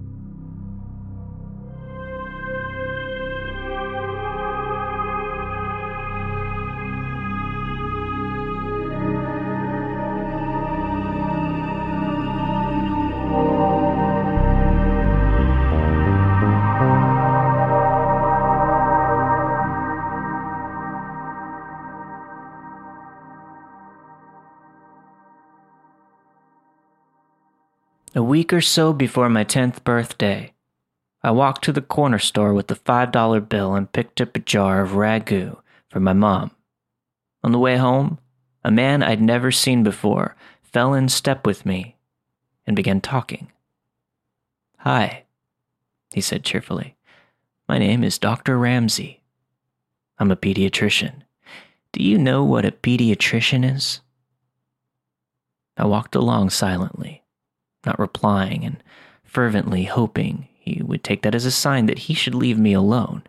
Week 28.51 28.59
or 28.59 28.61
so 28.61 28.93
before 28.93 29.29
my 29.29 29.45
10th 29.45 29.85
birthday, 29.85 30.53
I 31.23 31.31
walked 31.31 31.63
to 31.65 31.73
the 31.73 31.81
corner 31.81 32.19
store 32.19 32.53
with 32.53 32.67
the 32.67 32.75
$5 32.75 33.49
bill 33.49 33.75
and 33.77 33.93
picked 33.93 34.21
up 34.21 34.35
a 34.35 34.41
jar 34.41 34.83
of 34.83 34.91
ragu 34.91 35.61
for 35.89 36.01
my 36.01 36.15
mom. 36.15 36.51
On 37.45 37.53
the 37.53 37.61
way 37.61 37.77
home, 37.77 38.19
a 38.65 38.71
man 38.73 39.05
I'd 39.05 39.23
never 39.23 39.53
seen 39.53 39.85
before 39.85 40.35
fell 40.65 40.95
in 40.95 41.09
step 41.09 41.47
with 41.47 41.65
me 41.65 41.95
and 42.67 42.75
began 42.75 43.01
talking. 43.01 43.53
Hi, 44.79 45.27
he 46.13 46.21
said 46.21 46.43
cheerfully. 46.43 46.97
My 47.69 47.79
name 47.79 48.03
is 48.03 48.19
Dr. 48.19 48.59
Ramsey. 48.59 49.23
I'm 50.19 50.33
a 50.33 50.37
pediatrician. 50.37 51.23
Do 51.93 52.03
you 52.03 52.19
know 52.19 52.43
what 52.43 52.65
a 52.65 52.73
pediatrician 52.73 53.77
is? 53.77 54.01
I 55.77 55.87
walked 55.87 56.17
along 56.17 56.51
silently, 56.51 57.23
not 57.85 57.99
replying 57.99 58.65
and 58.65 58.83
fervently 59.25 59.85
hoping 59.85 60.49
he 60.59 60.83
would 60.83 61.03
take 61.03 61.23
that 61.23 61.35
as 61.35 61.45
a 61.45 61.51
sign 61.51 61.87
that 61.87 62.01
he 62.01 62.15
should 62.15 62.35
leave 62.35 62.59
me 62.59 62.73
alone. 62.73 63.23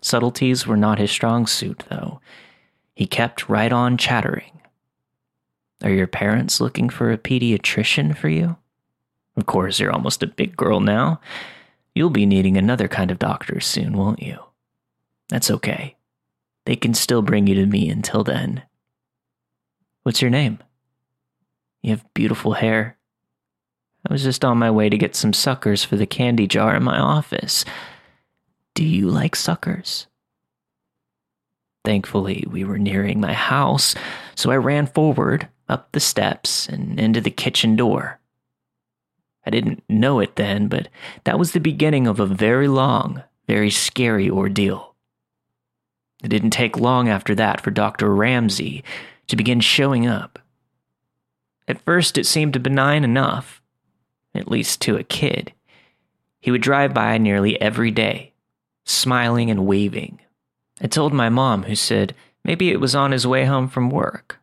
Subtleties 0.00 0.66
were 0.66 0.76
not 0.76 0.98
his 0.98 1.10
strong 1.10 1.46
suit, 1.46 1.84
though. 1.90 2.20
He 2.94 3.06
kept 3.06 3.48
right 3.48 3.72
on 3.72 3.96
chattering. 3.98 4.60
Are 5.82 5.90
your 5.90 6.06
parents 6.06 6.60
looking 6.60 6.88
for 6.88 7.12
a 7.12 7.18
pediatrician 7.18 8.16
for 8.16 8.28
you? 8.28 8.56
Of 9.36 9.46
course, 9.46 9.78
you're 9.78 9.92
almost 9.92 10.22
a 10.22 10.26
big 10.26 10.56
girl 10.56 10.80
now. 10.80 11.20
You'll 11.94 12.10
be 12.10 12.24
needing 12.26 12.56
another 12.56 12.88
kind 12.88 13.10
of 13.10 13.18
doctor 13.18 13.60
soon, 13.60 13.96
won't 13.96 14.22
you? 14.22 14.38
That's 15.28 15.50
okay. 15.50 15.96
They 16.64 16.76
can 16.76 16.94
still 16.94 17.22
bring 17.22 17.46
you 17.46 17.54
to 17.56 17.66
me 17.66 17.88
until 17.88 18.24
then. 18.24 18.62
What's 20.02 20.22
your 20.22 20.30
name? 20.30 20.58
You 21.82 21.90
have 21.90 22.14
beautiful 22.14 22.54
hair. 22.54 22.95
I 24.08 24.12
was 24.12 24.22
just 24.22 24.44
on 24.44 24.58
my 24.58 24.70
way 24.70 24.88
to 24.88 24.98
get 24.98 25.16
some 25.16 25.32
suckers 25.32 25.82
for 25.82 25.96
the 25.96 26.06
candy 26.06 26.46
jar 26.46 26.76
in 26.76 26.84
my 26.84 26.98
office. 26.98 27.64
Do 28.74 28.84
you 28.84 29.08
like 29.08 29.34
suckers? 29.34 30.06
Thankfully, 31.84 32.44
we 32.48 32.62
were 32.62 32.78
nearing 32.78 33.20
my 33.20 33.32
house, 33.32 33.94
so 34.34 34.50
I 34.50 34.56
ran 34.56 34.86
forward, 34.86 35.48
up 35.68 35.90
the 35.92 36.00
steps, 36.00 36.68
and 36.68 37.00
into 37.00 37.20
the 37.20 37.30
kitchen 37.30 37.74
door. 37.74 38.20
I 39.44 39.50
didn't 39.50 39.82
know 39.88 40.20
it 40.20 40.36
then, 40.36 40.68
but 40.68 40.88
that 41.24 41.38
was 41.38 41.52
the 41.52 41.60
beginning 41.60 42.06
of 42.06 42.20
a 42.20 42.26
very 42.26 42.68
long, 42.68 43.22
very 43.46 43.70
scary 43.70 44.28
ordeal. 44.28 44.94
It 46.22 46.28
didn't 46.28 46.50
take 46.50 46.78
long 46.78 47.08
after 47.08 47.34
that 47.36 47.60
for 47.60 47.70
Dr. 47.70 48.12
Ramsey 48.14 48.82
to 49.28 49.36
begin 49.36 49.60
showing 49.60 50.06
up. 50.06 50.38
At 51.68 51.82
first, 51.82 52.18
it 52.18 52.26
seemed 52.26 52.60
benign 52.62 53.04
enough, 53.04 53.62
at 54.36 54.50
least 54.50 54.80
to 54.82 54.96
a 54.96 55.04
kid. 55.04 55.52
He 56.40 56.50
would 56.50 56.62
drive 56.62 56.94
by 56.94 57.18
nearly 57.18 57.60
every 57.60 57.90
day, 57.90 58.32
smiling 58.84 59.50
and 59.50 59.66
waving. 59.66 60.20
I 60.80 60.86
told 60.86 61.12
my 61.12 61.28
mom, 61.28 61.64
who 61.64 61.74
said 61.74 62.14
maybe 62.44 62.70
it 62.70 62.80
was 62.80 62.94
on 62.94 63.12
his 63.12 63.26
way 63.26 63.44
home 63.44 63.68
from 63.68 63.90
work. 63.90 64.38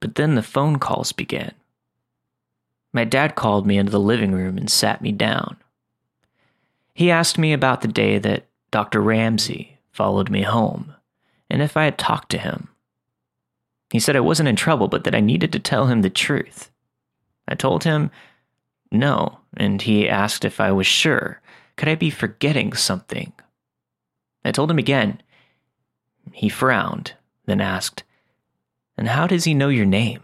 But 0.00 0.16
then 0.16 0.34
the 0.34 0.42
phone 0.42 0.78
calls 0.78 1.12
began. 1.12 1.52
My 2.92 3.04
dad 3.04 3.34
called 3.34 3.66
me 3.66 3.78
into 3.78 3.92
the 3.92 4.00
living 4.00 4.32
room 4.32 4.56
and 4.58 4.70
sat 4.70 5.02
me 5.02 5.12
down. 5.12 5.56
He 6.94 7.10
asked 7.10 7.38
me 7.38 7.52
about 7.52 7.82
the 7.82 7.88
day 7.88 8.18
that 8.18 8.46
Dr. 8.70 9.00
Ramsey 9.00 9.78
followed 9.92 10.30
me 10.30 10.42
home 10.42 10.94
and 11.48 11.62
if 11.62 11.76
I 11.76 11.84
had 11.84 11.98
talked 11.98 12.30
to 12.30 12.38
him. 12.38 12.68
He 13.90 14.00
said 14.00 14.16
I 14.16 14.20
wasn't 14.20 14.48
in 14.48 14.56
trouble, 14.56 14.88
but 14.88 15.04
that 15.04 15.14
I 15.14 15.20
needed 15.20 15.52
to 15.52 15.60
tell 15.60 15.86
him 15.86 16.02
the 16.02 16.10
truth. 16.10 16.70
I 17.46 17.54
told 17.54 17.84
him 17.84 18.10
no, 18.90 19.40
and 19.56 19.82
he 19.82 20.08
asked 20.08 20.44
if 20.44 20.60
I 20.60 20.72
was 20.72 20.86
sure. 20.86 21.40
Could 21.76 21.88
I 21.88 21.94
be 21.94 22.10
forgetting 22.10 22.72
something? 22.72 23.32
I 24.44 24.52
told 24.52 24.70
him 24.70 24.78
again. 24.78 25.22
He 26.32 26.48
frowned, 26.48 27.14
then 27.46 27.60
asked, 27.60 28.04
And 28.96 29.08
how 29.08 29.26
does 29.26 29.44
he 29.44 29.54
know 29.54 29.68
your 29.68 29.86
name? 29.86 30.22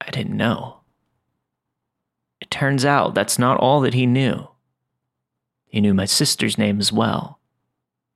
I 0.00 0.10
didn't 0.10 0.36
know. 0.36 0.80
It 2.40 2.50
turns 2.50 2.84
out 2.84 3.14
that's 3.14 3.38
not 3.38 3.58
all 3.58 3.80
that 3.82 3.94
he 3.94 4.06
knew. 4.06 4.48
He 5.66 5.80
knew 5.80 5.94
my 5.94 6.06
sister's 6.06 6.58
name 6.58 6.80
as 6.80 6.92
well. 6.92 7.38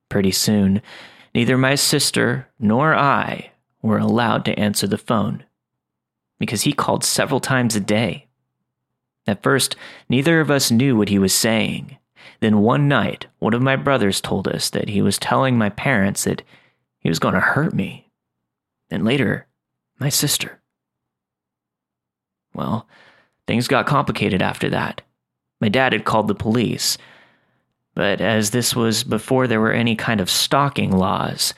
Pretty 0.09 0.31
soon, 0.31 0.81
neither 1.33 1.57
my 1.57 1.75
sister 1.75 2.47
nor 2.59 2.93
I 2.95 3.51
were 3.81 3.97
allowed 3.97 4.45
to 4.45 4.59
answer 4.59 4.87
the 4.87 4.97
phone 4.97 5.43
because 6.39 6.63
he 6.63 6.73
called 6.73 7.03
several 7.03 7.39
times 7.39 7.75
a 7.75 7.79
day. 7.79 8.27
At 9.27 9.43
first, 9.43 9.75
neither 10.09 10.39
of 10.39 10.51
us 10.51 10.71
knew 10.71 10.95
what 10.95 11.09
he 11.09 11.19
was 11.19 11.33
saying. 11.33 11.97
Then 12.39 12.59
one 12.59 12.87
night, 12.87 13.27
one 13.39 13.53
of 13.53 13.61
my 13.61 13.75
brothers 13.75 14.21
told 14.21 14.47
us 14.47 14.69
that 14.69 14.89
he 14.89 15.01
was 15.01 15.17
telling 15.17 15.57
my 15.57 15.69
parents 15.69 16.25
that 16.25 16.43
he 16.99 17.09
was 17.09 17.19
going 17.19 17.33
to 17.33 17.39
hurt 17.39 17.73
me. 17.73 18.09
And 18.89 19.03
later, 19.03 19.47
my 19.99 20.09
sister. 20.09 20.59
Well, 22.53 22.87
things 23.47 23.67
got 23.67 23.87
complicated 23.87 24.41
after 24.41 24.69
that. 24.69 25.01
My 25.59 25.69
dad 25.69 25.93
had 25.93 26.05
called 26.05 26.27
the 26.27 26.35
police, 26.35 26.97
but 27.95 28.21
as 28.21 28.51
this 28.51 28.75
was 28.75 29.03
before 29.03 29.47
there 29.47 29.61
were 29.61 29.71
any 29.71 29.95
kind 29.95 30.19
of 30.19 30.29
stalking 30.29 30.91
laws, 30.91 31.53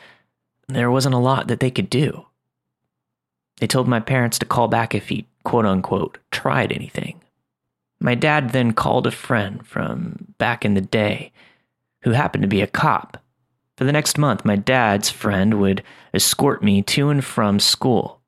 there 0.68 0.92
wasn't 0.92 1.16
a 1.16 1.20
lot 1.20 1.48
that 1.48 1.60
they 1.60 1.72
could 1.72 1.90
do. 1.90 2.26
They 3.60 3.68
told 3.68 3.88
my 3.88 4.00
parents 4.00 4.38
to 4.40 4.46
call 4.46 4.68
back 4.68 4.94
if 4.94 5.10
he, 5.10 5.26
quote 5.44 5.66
unquote, 5.66 6.20
tried 6.32 6.72
anything. 6.72 7.22
My 8.00 8.16
dad 8.16 8.52
then 8.52 8.74
called 8.74 9.08
a 9.08 9.12
friend 9.12 9.66
from 9.66 10.34
back 10.38 10.64
in 10.64 10.76
the 10.76 10.82
day 10.82 11.32
who 12.04 12.12
happened 12.12 12.44
to 12.44 12.48
be 12.48 12.62
a 12.62 12.68
cop. 12.68 13.24
For 13.76 13.84
the 13.84 13.92
next 13.92 14.18
month, 14.18 14.46
my 14.46 14.56
dad's 14.56 15.10
friend 15.10 15.60
would 15.60 15.84
escort 16.14 16.64
me 16.64 16.82
to 16.84 17.10
and 17.10 17.24
from 17.24 17.60
school. 17.60 18.22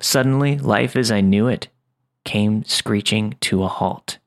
Suddenly, 0.00 0.58
life 0.58 0.96
as 0.96 1.10
I 1.10 1.20
knew 1.20 1.46
it 1.46 1.68
came 2.24 2.64
screeching 2.64 3.36
to 3.40 3.62
a 3.62 3.68
halt. 3.68 4.18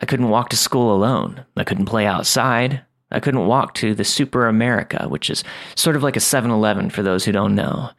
I 0.00 0.06
couldn't 0.06 0.30
walk 0.30 0.50
to 0.50 0.56
school 0.56 0.94
alone. 0.94 1.44
I 1.56 1.64
couldn't 1.64 1.86
play 1.86 2.06
outside. 2.06 2.82
I 3.10 3.20
couldn't 3.20 3.46
walk 3.46 3.74
to 3.74 3.94
the 3.94 4.04
Super 4.04 4.46
America, 4.46 5.06
which 5.08 5.30
is 5.30 5.44
sort 5.74 5.96
of 5.96 6.02
like 6.02 6.16
a 6.16 6.20
7 6.20 6.50
Eleven 6.50 6.90
for 6.90 7.02
those 7.02 7.24
who 7.24 7.32
don't 7.32 7.54
know. 7.54 7.90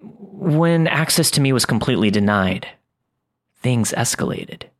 When 0.00 0.86
access 0.86 1.30
to 1.32 1.40
me 1.40 1.52
was 1.52 1.66
completely 1.66 2.10
denied, 2.10 2.68
things 3.66 3.92
escalated. 3.96 4.62
It 4.62 4.70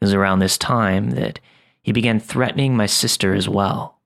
was 0.00 0.14
around 0.14 0.38
this 0.38 0.56
time 0.56 1.10
that 1.10 1.40
he 1.82 1.90
began 1.90 2.20
threatening 2.20 2.76
my 2.76 2.86
sister 2.86 3.34
as 3.34 3.48
well. 3.48 3.98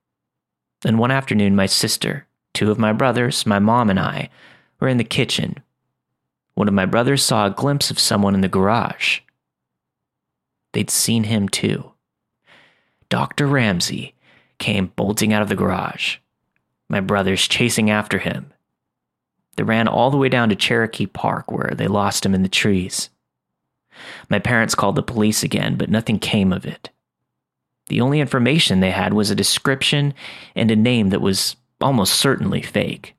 And 0.87 0.99
one 0.99 1.11
afternoon, 1.11 1.55
my 1.55 1.67
sister, 1.67 2.27
two 2.55 2.71
of 2.71 2.79
my 2.79 2.95
brothers, 2.95 3.45
my 3.45 3.59
mom, 3.59 3.91
and 3.91 4.01
I 4.01 4.31
were 4.81 4.89
in 4.89 4.97
the 4.97 5.05
kitchen. 5.05 5.59
One 6.55 6.67
of 6.67 6.73
my 6.73 6.87
brothers 6.87 7.23
saw 7.23 7.45
a 7.45 7.51
glimpse 7.51 7.91
of 7.91 7.99
someone 7.99 8.35
in 8.35 8.41
the 8.41 8.49
garage. 8.49 9.21
They'd 10.73 10.89
seen 10.89 11.25
him 11.25 11.51
too. 11.51 11.93
Dr. 13.11 13.47
Ramsey 13.47 14.15
came 14.57 14.95
bolting 14.97 15.35
out 15.35 15.43
of 15.43 15.51
the 15.51 15.57
garage, 15.57 16.17
my 16.89 17.01
brothers 17.01 17.47
chasing 17.47 17.91
after 17.91 18.17
him. 18.17 18.55
They 19.57 19.63
ran 19.63 19.89
all 19.89 20.11
the 20.11 20.17
way 20.17 20.31
down 20.31 20.49
to 20.49 20.57
Cherokee 20.57 21.05
Park 21.05 21.53
where 21.53 21.75
they 21.77 21.87
lost 21.87 22.25
him 22.25 22.35
in 22.35 22.43
the 22.43 22.49
trees. 22.49 23.11
My 24.29 24.39
parents 24.39 24.75
called 24.75 24.97
the 24.97 25.03
police 25.03 25.43
again, 25.43 25.77
but 25.77 25.91
nothing 25.91 26.19
came 26.19 26.53
of 26.53 26.67
it. 26.67 26.91
The 27.89 28.01
only 28.01 28.21
information 28.21 28.81
they 28.81 28.93
had 28.93 29.15
was 29.15 29.31
a 29.31 29.35
description 29.35 30.15
and 30.55 30.71
a 30.71 30.77
name 30.77 31.11
that 31.11 31.21
was 31.21 31.57
almost 31.81 32.15
certainly 32.15 32.63
fake. 32.63 33.15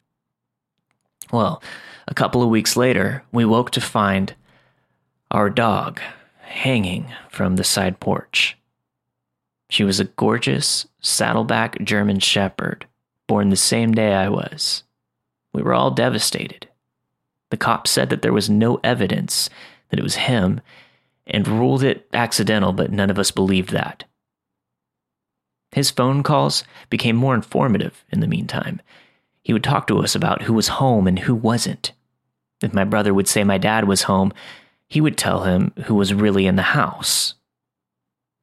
Well, 1.32 1.62
a 2.08 2.14
couple 2.14 2.42
of 2.42 2.50
weeks 2.50 2.78
later, 2.78 3.24
we 3.32 3.46
woke 3.46 3.72
to 3.72 3.82
find 3.82 4.34
our 5.30 5.50
dog 5.50 6.00
hanging 6.42 7.12
from 7.30 7.56
the 7.56 7.64
side 7.64 8.00
porch. 8.00 8.58
She 9.70 9.84
was 9.84 10.00
a 10.00 10.06
gorgeous 10.06 10.88
saddleback 11.00 11.82
German 11.82 12.20
shepherd, 12.20 12.86
born 13.28 13.50
the 13.50 13.56
same 13.56 13.94
day 13.94 14.14
I 14.14 14.28
was. 14.28 14.84
We 15.54 15.62
were 15.62 15.74
all 15.74 15.92
devastated. 15.92 16.68
The 17.52 17.58
cops 17.58 17.92
said 17.92 18.10
that 18.10 18.22
there 18.22 18.34
was 18.34 18.50
no 18.50 18.80
evidence 18.84 19.50
that 19.92 20.00
it 20.00 20.04
was 20.04 20.16
him 20.16 20.62
and 21.28 21.48
ruled 21.48 21.84
it 21.84 22.08
accidental, 22.14 22.74
but 22.74 22.92
none 22.92 23.12
of 23.12 23.20
us 23.20 23.30
believed 23.30 23.70
that. 23.72 24.06
His 25.72 25.92
phone 25.92 26.24
calls 26.24 26.64
became 26.90 27.16
more 27.16 27.36
informative 27.36 28.04
in 28.12 28.20
the 28.20 28.28
meantime. 28.28 28.82
He 29.44 29.54
would 29.54 29.64
talk 29.64 29.88
to 29.88 30.00
us 30.00 30.16
about 30.16 30.44
who 30.44 30.54
was 30.54 30.68
home 30.68 31.08
and 31.08 31.20
who 31.20 31.36
wasn't. 31.36 31.94
If 32.62 32.74
my 32.74 32.84
brother 32.84 33.14
would 33.14 33.28
say 33.28 33.44
my 33.44 33.58
dad 33.58 33.88
was 33.88 34.04
home, 34.04 34.34
he 34.88 35.00
would 35.00 35.18
tell 35.18 35.44
him 35.44 35.72
who 35.86 35.96
was 35.96 36.14
really 36.14 36.46
in 36.46 36.58
the 36.58 36.62
house. 36.62 37.36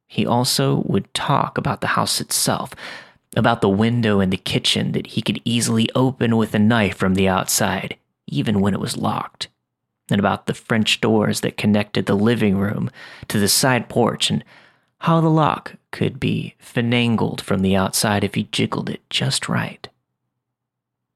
He 0.07 0.25
also 0.25 0.83
would 0.87 1.13
talk 1.13 1.57
about 1.57 1.81
the 1.81 1.87
house 1.87 2.19
itself, 2.19 2.73
about 3.35 3.61
the 3.61 3.69
window 3.69 4.19
in 4.19 4.31
the 4.31 4.37
kitchen 4.37 4.93
that 4.93 5.07
he 5.07 5.21
could 5.21 5.39
easily 5.45 5.87
open 5.93 6.35
with 6.35 6.55
a 6.55 6.59
knife 6.59 6.97
from 6.97 7.13
the 7.13 7.27
outside, 7.27 7.95
even 8.27 8.59
when 8.59 8.73
it 8.73 8.79
was 8.79 8.97
locked. 8.97 9.47
And 10.09 10.19
about 10.19 10.45
the 10.45 10.53
French 10.53 11.01
doors 11.01 11.41
that 11.41 11.57
connected 11.57 12.05
the 12.05 12.15
living 12.15 12.57
room 12.57 12.89
to 13.27 13.39
the 13.39 13.47
side 13.47 13.89
porch, 13.89 14.29
and 14.29 14.43
how 14.99 15.21
the 15.21 15.29
lock 15.29 15.75
could 15.91 16.19
be 16.19 16.55
finangled 16.59 17.41
from 17.41 17.61
the 17.61 17.75
outside 17.75 18.23
if 18.23 18.35
you 18.35 18.43
jiggled 18.43 18.89
it 18.89 19.01
just 19.09 19.47
right. 19.47 19.87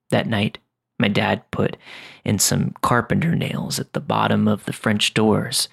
That 0.09 0.27
night, 0.27 0.57
my 0.99 1.07
dad 1.07 1.49
put 1.51 1.75
in 2.23 2.39
some 2.39 2.75
carpenter 2.81 3.35
nails 3.35 3.79
at 3.79 3.93
the 3.93 3.99
bottom 3.99 4.47
of 4.47 4.65
the 4.65 4.73
French 4.73 5.13
doors 5.13 5.67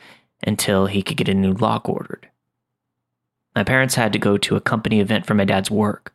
until 0.46 0.86
he 0.86 1.02
could 1.02 1.16
get 1.16 1.28
a 1.28 1.34
new 1.34 1.52
lock 1.52 1.88
ordered. 1.88 2.28
My 3.54 3.64
parents 3.64 3.96
had 3.96 4.12
to 4.12 4.18
go 4.18 4.38
to 4.38 4.56
a 4.56 4.60
company 4.60 5.00
event 5.00 5.26
for 5.26 5.34
my 5.34 5.44
dad's 5.44 5.70
work. 5.70 6.14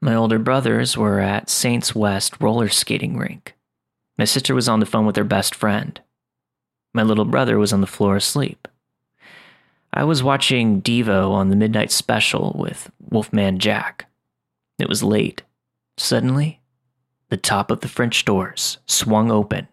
My 0.00 0.14
older 0.14 0.38
brothers 0.38 0.96
were 0.96 1.20
at 1.20 1.48
Saints 1.48 1.94
West 1.94 2.40
roller 2.40 2.68
skating 2.68 3.16
rink. 3.16 3.54
My 4.18 4.24
sister 4.24 4.54
was 4.54 4.68
on 4.68 4.80
the 4.80 4.86
phone 4.86 5.06
with 5.06 5.16
her 5.16 5.24
best 5.24 5.54
friend. 5.54 6.00
My 6.94 7.02
little 7.02 7.24
brother 7.24 7.58
was 7.58 7.72
on 7.72 7.80
the 7.80 7.86
floor 7.86 8.16
asleep. 8.16 8.68
I 9.94 10.04
was 10.04 10.22
watching 10.22 10.80
Devo 10.80 11.30
on 11.30 11.50
the 11.50 11.56
midnight 11.56 11.90
special 11.90 12.56
with 12.58 12.90
Wolfman 13.10 13.58
Jack. 13.58 14.06
It 14.78 14.88
was 14.88 15.02
late. 15.02 15.42
Suddenly, 15.98 16.60
the 17.28 17.36
top 17.36 17.70
of 17.70 17.80
the 17.80 17.88
French 17.88 18.24
doors 18.24 18.78
swung 18.86 19.30
open. 19.30 19.68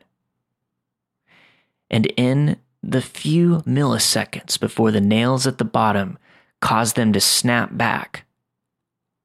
And 1.89 2.05
in 2.17 2.57
the 2.83 3.01
few 3.01 3.63
milliseconds 3.65 4.59
before 4.59 4.91
the 4.91 5.01
nails 5.01 5.47
at 5.47 5.57
the 5.57 5.65
bottom 5.65 6.17
caused 6.61 6.95
them 6.95 7.13
to 7.13 7.19
snap 7.19 7.75
back, 7.75 8.25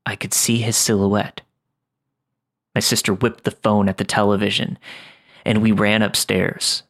I 0.07 0.17
could 0.17 0.35
see 0.35 0.59
his 0.59 0.77
silhouette. 0.77 1.41
My 2.75 2.81
sister 2.81 3.13
whipped 3.15 3.45
the 3.45 3.51
phone 3.51 3.89
at 3.89 3.99
the 3.99 4.05
television, 4.05 4.79
and 5.45 5.63
we 5.63 5.73
ran 5.73 6.03
upstairs. 6.03 6.83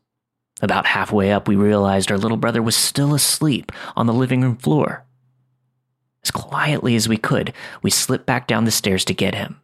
About 0.63 0.87
halfway 0.87 1.33
up, 1.33 1.49
we 1.49 1.57
realized 1.57 2.11
our 2.11 2.19
little 2.19 2.37
brother 2.37 2.63
was 2.63 2.77
still 2.77 3.15
asleep 3.15 3.73
on 3.97 4.07
the 4.07 4.13
living 4.13 4.43
room 4.43 4.57
floor. 4.57 5.05
As 6.23 6.31
quietly 6.31 6.95
as 6.95 7.09
we 7.09 7.17
could, 7.17 7.53
we 7.83 7.91
slipped 7.91 8.25
back 8.25 8.47
down 8.47 8.65
the 8.65 8.71
stairs 8.71 9.05
to 9.07 9.15
get 9.15 9.35
him. 9.35 9.61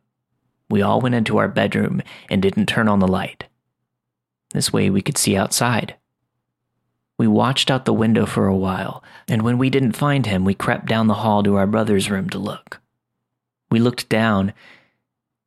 We 0.68 0.82
all 0.82 1.00
went 1.00 1.14
into 1.14 1.38
our 1.38 1.48
bedroom 1.48 2.02
and 2.28 2.42
didn't 2.42 2.66
turn 2.66 2.88
on 2.88 2.98
the 2.98 3.08
light. 3.08 3.44
This 4.52 4.72
way 4.72 4.90
we 4.90 5.00
could 5.00 5.16
see 5.16 5.36
outside. 5.36 5.96
We 7.18 7.26
watched 7.26 7.70
out 7.70 7.84
the 7.84 7.92
window 7.92 8.26
for 8.26 8.46
a 8.46 8.56
while, 8.56 9.02
and 9.28 9.42
when 9.42 9.58
we 9.58 9.70
didn't 9.70 9.92
find 9.92 10.26
him, 10.26 10.44
we 10.44 10.54
crept 10.54 10.86
down 10.86 11.06
the 11.06 11.14
hall 11.14 11.42
to 11.42 11.56
our 11.56 11.66
brother's 11.66 12.10
room 12.10 12.28
to 12.30 12.38
look. 12.38 12.80
We 13.70 13.78
looked 13.78 14.08
down 14.08 14.52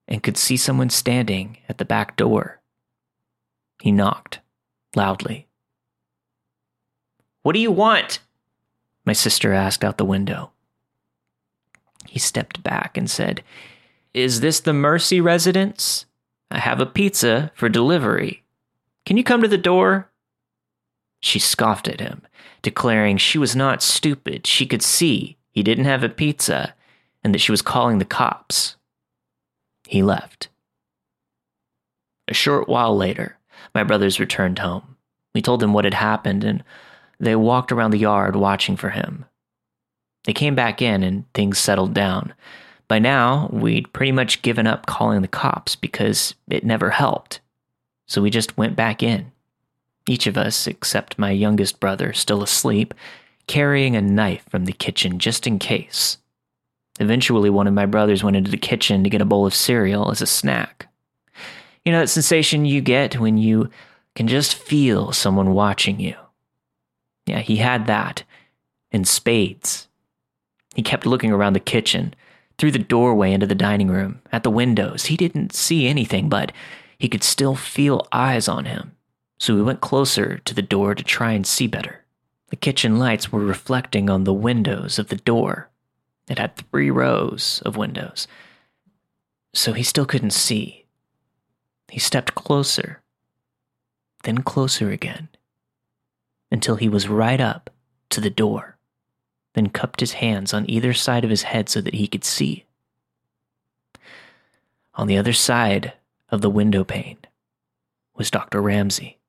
and 0.07 0.23
could 0.23 0.37
see 0.37 0.57
someone 0.57 0.89
standing 0.89 1.57
at 1.67 1.79
the 1.79 1.85
back 1.85 2.15
door. 2.15 2.61
He 3.81 3.91
knocked 3.91 4.39
loudly. 4.95 5.47
What 7.41 7.53
do 7.53 7.59
you 7.59 7.71
want? 7.71 8.19
My 9.05 9.13
sister 9.13 9.53
asked 9.53 9.83
out 9.83 9.97
the 9.97 10.05
window. 10.05 10.51
He 12.07 12.19
stepped 12.19 12.63
back 12.63 12.97
and 12.97 13.09
said, 13.09 13.43
Is 14.13 14.39
this 14.39 14.59
the 14.59 14.73
Mercy 14.73 15.19
residence? 15.19 16.05
I 16.49 16.59
have 16.59 16.79
a 16.79 16.85
pizza 16.85 17.51
for 17.55 17.67
delivery. 17.69 18.43
Can 19.05 19.17
you 19.17 19.23
come 19.23 19.41
to 19.41 19.47
the 19.47 19.57
door? 19.57 20.09
She 21.19 21.39
scoffed 21.39 21.87
at 21.87 21.99
him, 21.99 22.21
declaring 22.61 23.17
she 23.17 23.37
was 23.37 23.55
not 23.55 23.81
stupid. 23.81 24.45
She 24.45 24.65
could 24.65 24.81
see 24.81 25.37
he 25.51 25.63
didn't 25.63 25.85
have 25.85 26.03
a 26.03 26.09
pizza 26.09 26.75
and 27.23 27.33
that 27.33 27.39
she 27.39 27.51
was 27.51 27.61
calling 27.61 27.97
the 27.97 28.05
cops. 28.05 28.75
He 29.87 30.03
left. 30.03 30.49
A 32.27 32.33
short 32.33 32.67
while 32.69 32.95
later, 32.95 33.37
my 33.73 33.83
brothers 33.83 34.19
returned 34.19 34.59
home. 34.59 34.95
We 35.33 35.41
told 35.41 35.59
them 35.59 35.73
what 35.73 35.85
had 35.85 35.95
happened, 35.95 36.43
and 36.43 36.63
they 37.19 37.35
walked 37.35 37.71
around 37.71 37.91
the 37.91 37.97
yard 37.97 38.35
watching 38.35 38.77
for 38.77 38.91
him. 38.91 39.25
They 40.25 40.33
came 40.33 40.55
back 40.55 40.81
in, 40.81 41.03
and 41.03 41.25
things 41.33 41.57
settled 41.57 41.93
down. 41.93 42.33
By 42.87 42.99
now, 42.99 43.49
we'd 43.51 43.91
pretty 43.93 44.11
much 44.11 44.41
given 44.41 44.67
up 44.67 44.85
calling 44.85 45.21
the 45.21 45.27
cops 45.27 45.75
because 45.75 46.35
it 46.49 46.63
never 46.63 46.91
helped. 46.91 47.39
So 48.07 48.21
we 48.21 48.29
just 48.29 48.57
went 48.57 48.75
back 48.75 49.01
in. 49.01 49.31
Each 50.07 50.27
of 50.27 50.37
us, 50.37 50.67
except 50.67 51.17
my 51.17 51.31
youngest 51.31 51.79
brother, 51.79 52.13
still 52.13 52.43
asleep, 52.43 52.93
carrying 53.47 53.95
a 53.95 54.01
knife 54.01 54.43
from 54.49 54.65
the 54.65 54.73
kitchen 54.73 55.17
just 55.17 55.47
in 55.47 55.59
case. 55.59 56.17
Eventually, 56.99 57.49
one 57.49 57.67
of 57.67 57.73
my 57.73 57.85
brothers 57.85 58.23
went 58.23 58.35
into 58.35 58.51
the 58.51 58.57
kitchen 58.57 59.03
to 59.03 59.09
get 59.09 59.21
a 59.21 59.25
bowl 59.25 59.45
of 59.45 59.55
cereal 59.55 60.11
as 60.11 60.21
a 60.21 60.27
snack. 60.27 60.87
You 61.85 61.91
know 61.91 61.99
that 61.99 62.07
sensation 62.07 62.65
you 62.65 62.81
get 62.81 63.19
when 63.19 63.37
you 63.37 63.69
can 64.15 64.27
just 64.27 64.55
feel 64.55 65.11
someone 65.11 65.53
watching 65.53 65.99
you. 65.99 66.15
Yeah, 67.25 67.39
he 67.39 67.57
had 67.57 67.87
that 67.87 68.23
in 68.91 69.05
spades. 69.05 69.87
He 70.75 70.81
kept 70.81 71.05
looking 71.05 71.31
around 71.31 71.53
the 71.53 71.59
kitchen, 71.59 72.13
through 72.57 72.71
the 72.71 72.79
doorway 72.79 73.31
into 73.31 73.47
the 73.47 73.55
dining 73.55 73.89
room, 73.89 74.21
at 74.31 74.43
the 74.43 74.49
windows. 74.49 75.05
He 75.05 75.17
didn't 75.17 75.53
see 75.53 75.87
anything, 75.87 76.29
but 76.29 76.51
he 76.97 77.09
could 77.09 77.23
still 77.23 77.55
feel 77.55 78.07
eyes 78.11 78.47
on 78.47 78.65
him. 78.65 78.95
So 79.39 79.55
he 79.55 79.61
went 79.61 79.81
closer 79.81 80.37
to 80.37 80.53
the 80.53 80.61
door 80.61 80.95
to 80.95 81.03
try 81.03 81.33
and 81.33 81.45
see 81.45 81.67
better. 81.67 82.03
The 82.49 82.55
kitchen 82.55 82.99
lights 82.99 83.31
were 83.31 83.43
reflecting 83.43 84.09
on 84.09 84.23
the 84.23 84.33
windows 84.33 84.99
of 84.99 85.09
the 85.09 85.17
door. 85.17 85.69
It 86.29 86.37
had 86.37 86.55
three 86.55 86.91
rows 86.91 87.61
of 87.65 87.75
windows. 87.75 88.27
So 89.53 89.73
he 89.73 89.83
still 89.83 90.05
couldn't 90.05 90.31
see. 90.31 90.82
He 91.93 91.99
stepped 91.99 92.33
closer, 92.33 93.03
then 94.23 94.39
closer 94.39 94.89
again, 94.89 95.29
until 96.49 96.75
he 96.75 96.89
was 96.89 97.07
right 97.07 97.39
up 97.39 97.69
to 98.09 98.19
the 98.19 98.31
door, 98.31 98.79
then 99.53 99.69
cupped 99.69 99.99
his 99.99 100.13
hands 100.13 100.55
on 100.55 100.67
either 100.67 100.91
side 100.95 101.23
of 101.23 101.29
his 101.29 101.43
head 101.43 101.69
so 101.69 101.81
that 101.81 101.93
he 101.93 102.07
could 102.07 102.23
see. 102.23 102.65
On 104.95 105.05
the 105.05 105.19
other 105.19 105.33
side 105.33 105.93
of 106.31 106.41
the 106.41 106.49
window 106.49 106.83
pane 106.83 107.19
was 108.15 108.31
Dr. 108.31 108.59
Ramsey, 108.59 109.19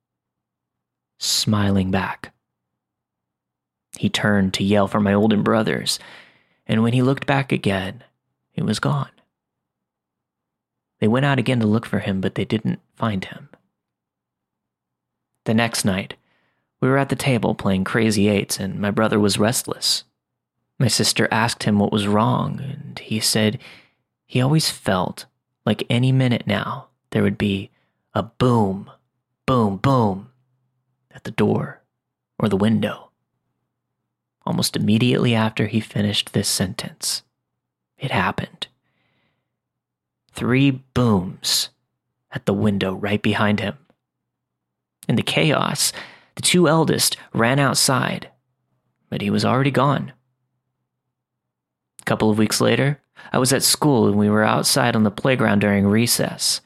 smiling 1.18 1.90
back. 1.90 2.32
He 3.98 4.08
turned 4.08 4.54
to 4.54 4.64
yell 4.64 4.88
for 4.88 5.00
my 5.00 5.12
older 5.12 5.36
brothers, 5.36 5.98
and 6.66 6.82
when 6.82 6.94
he 6.94 7.02
looked 7.02 7.26
back 7.26 7.52
again, 7.52 8.02
he 8.52 8.62
was 8.62 8.80
gone. 8.80 9.10
They 11.04 11.08
went 11.08 11.26
out 11.26 11.38
again 11.38 11.60
to 11.60 11.66
look 11.66 11.84
for 11.84 11.98
him, 11.98 12.22
but 12.22 12.34
they 12.34 12.46
didn't 12.46 12.80
find 12.94 13.26
him. 13.26 13.50
The 15.44 15.52
next 15.52 15.84
night, 15.84 16.14
we 16.80 16.88
were 16.88 16.96
at 16.96 17.10
the 17.10 17.14
table 17.14 17.54
playing 17.54 17.84
crazy 17.84 18.26
eights, 18.30 18.58
and 18.58 18.80
my 18.80 18.90
brother 18.90 19.20
was 19.20 19.38
restless. 19.38 20.04
My 20.78 20.88
sister 20.88 21.28
asked 21.30 21.64
him 21.64 21.78
what 21.78 21.92
was 21.92 22.08
wrong, 22.08 22.58
and 22.58 22.98
he 23.00 23.20
said 23.20 23.58
he 24.24 24.40
always 24.40 24.70
felt 24.70 25.26
like 25.66 25.84
any 25.90 26.10
minute 26.10 26.46
now 26.46 26.86
there 27.10 27.22
would 27.22 27.36
be 27.36 27.70
a 28.14 28.22
boom, 28.22 28.90
boom, 29.44 29.76
boom 29.76 30.30
at 31.10 31.24
the 31.24 31.32
door 31.32 31.82
or 32.38 32.48
the 32.48 32.56
window. 32.56 33.10
Almost 34.46 34.74
immediately 34.74 35.34
after 35.34 35.66
he 35.66 35.80
finished 35.80 36.32
this 36.32 36.48
sentence, 36.48 37.24
it 37.98 38.10
happened 38.10 38.68
three 40.34 40.70
booms 40.70 41.70
at 42.32 42.46
the 42.46 42.54
window 42.54 42.94
right 42.94 43.22
behind 43.22 43.60
him. 43.60 43.76
In 45.08 45.16
the 45.16 45.22
chaos, 45.22 45.92
the 46.34 46.42
two 46.42 46.68
eldest 46.68 47.16
ran 47.32 47.58
outside, 47.58 48.28
but 49.08 49.20
he 49.20 49.30
was 49.30 49.44
already 49.44 49.70
gone. 49.70 50.12
A 52.00 52.04
couple 52.04 52.30
of 52.30 52.38
weeks 52.38 52.60
later, 52.60 53.00
I 53.32 53.38
was 53.38 53.52
at 53.52 53.62
school 53.62 54.08
and 54.08 54.18
we 54.18 54.28
were 54.28 54.42
outside 54.42 54.96
on 54.96 55.04
the 55.04 55.10
playground 55.10 55.60
during 55.60 55.86
recess. 55.86 56.60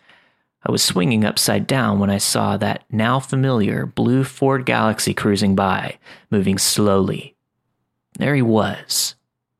I 0.64 0.72
was 0.72 0.82
swinging 0.82 1.24
upside 1.24 1.66
down 1.66 1.98
when 1.98 2.10
I 2.10 2.18
saw 2.18 2.56
that 2.56 2.84
now 2.90 3.20
familiar 3.20 3.86
blue 3.86 4.24
Ford 4.24 4.66
Galaxie 4.66 5.14
cruising 5.14 5.54
by, 5.54 5.98
moving 6.30 6.58
slowly. 6.58 7.36
There 8.18 8.34
he 8.34 8.42
was, 8.42 9.14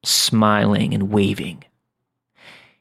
smiling 0.04 0.94
and 0.94 1.11
waving. 1.11 1.64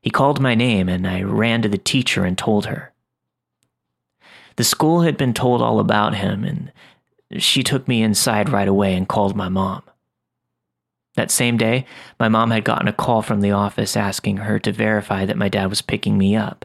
He 0.02 0.10
called 0.10 0.40
my 0.40 0.56
name, 0.56 0.88
and 0.90 1.08
I 1.08 1.24
ran 1.24 1.62
to 1.64 1.70
the 1.70 1.78
teacher 1.78 2.24
and 2.24 2.38
told 2.38 2.68
her. 2.68 2.94
The 4.56 4.64
school 4.64 5.02
had 5.02 5.18
been 5.18 5.34
told 5.34 5.62
all 5.62 5.80
about 5.80 6.16
him, 6.16 6.44
and 6.44 6.72
she 7.42 7.64
took 7.64 7.88
me 7.88 8.02
inside 8.02 8.50
right 8.50 8.68
away 8.68 8.96
and 8.96 9.08
called 9.08 9.36
my 9.36 9.50
mom. 9.50 9.84
That 11.16 11.32
same 11.32 11.58
day, 11.58 11.86
my 12.20 12.30
mom 12.30 12.52
had 12.52 12.64
gotten 12.64 12.88
a 12.88 12.94
call 12.94 13.22
from 13.22 13.42
the 13.42 13.52
office 13.52 13.98
asking 13.98 14.38
her 14.38 14.60
to 14.60 14.72
verify 14.72 15.26
that 15.26 15.38
my 15.38 15.50
dad 15.50 15.68
was 15.68 15.82
picking 15.82 16.18
me 16.18 16.36
up, 16.36 16.64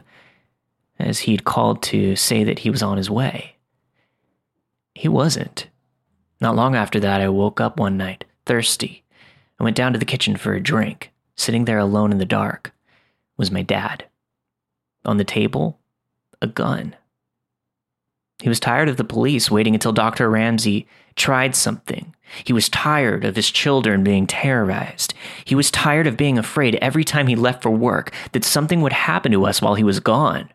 as 0.99 1.19
he'd 1.19 1.43
called 1.43 1.81
to 1.83 2.15
say 2.15 2.43
that 2.43 2.59
he 2.59 2.69
was 2.69 2.83
on 2.83 2.97
his 2.97 3.09
way. 3.09 3.55
He 4.93 5.07
wasn't. 5.07 5.67
Not 6.39 6.55
long 6.55 6.75
after 6.75 6.99
that, 6.99 7.19
I 7.19 7.29
woke 7.29 7.59
up 7.59 7.77
one 7.77 7.97
night, 7.97 8.25
thirsty, 8.45 9.03
and 9.57 9.63
went 9.63 9.75
down 9.75 9.93
to 9.93 9.99
the 9.99 10.05
kitchen 10.05 10.35
for 10.35 10.53
a 10.53 10.61
drink, 10.61 11.11
sitting 11.35 11.65
there 11.65 11.79
alone 11.79 12.11
in 12.11 12.19
the 12.19 12.25
dark 12.25 12.73
was 13.37 13.51
my 13.51 13.61
dad. 13.61 14.05
On 15.05 15.17
the 15.17 15.23
table, 15.23 15.79
a 16.41 16.47
gun. 16.47 16.95
He 18.41 18.49
was 18.49 18.59
tired 18.59 18.89
of 18.89 18.97
the 18.97 19.03
police 19.03 19.49
waiting 19.49 19.73
until 19.73 19.93
Dr. 19.93 20.29
Ramsey 20.29 20.87
tried 21.15 21.55
something. 21.55 22.13
He 22.43 22.53
was 22.53 22.67
tired 22.67 23.23
of 23.23 23.35
his 23.35 23.51
children 23.51 24.03
being 24.03 24.27
terrorized. 24.27 25.13
He 25.45 25.55
was 25.55 25.71
tired 25.71 26.07
of 26.07 26.17
being 26.17 26.37
afraid 26.37 26.75
every 26.75 27.03
time 27.03 27.27
he 27.27 27.35
left 27.35 27.61
for 27.61 27.69
work 27.69 28.11
that 28.31 28.43
something 28.43 28.81
would 28.81 28.93
happen 28.93 29.31
to 29.31 29.45
us 29.45 29.61
while 29.61 29.75
he 29.75 29.83
was 29.83 29.99
gone. 29.99 30.49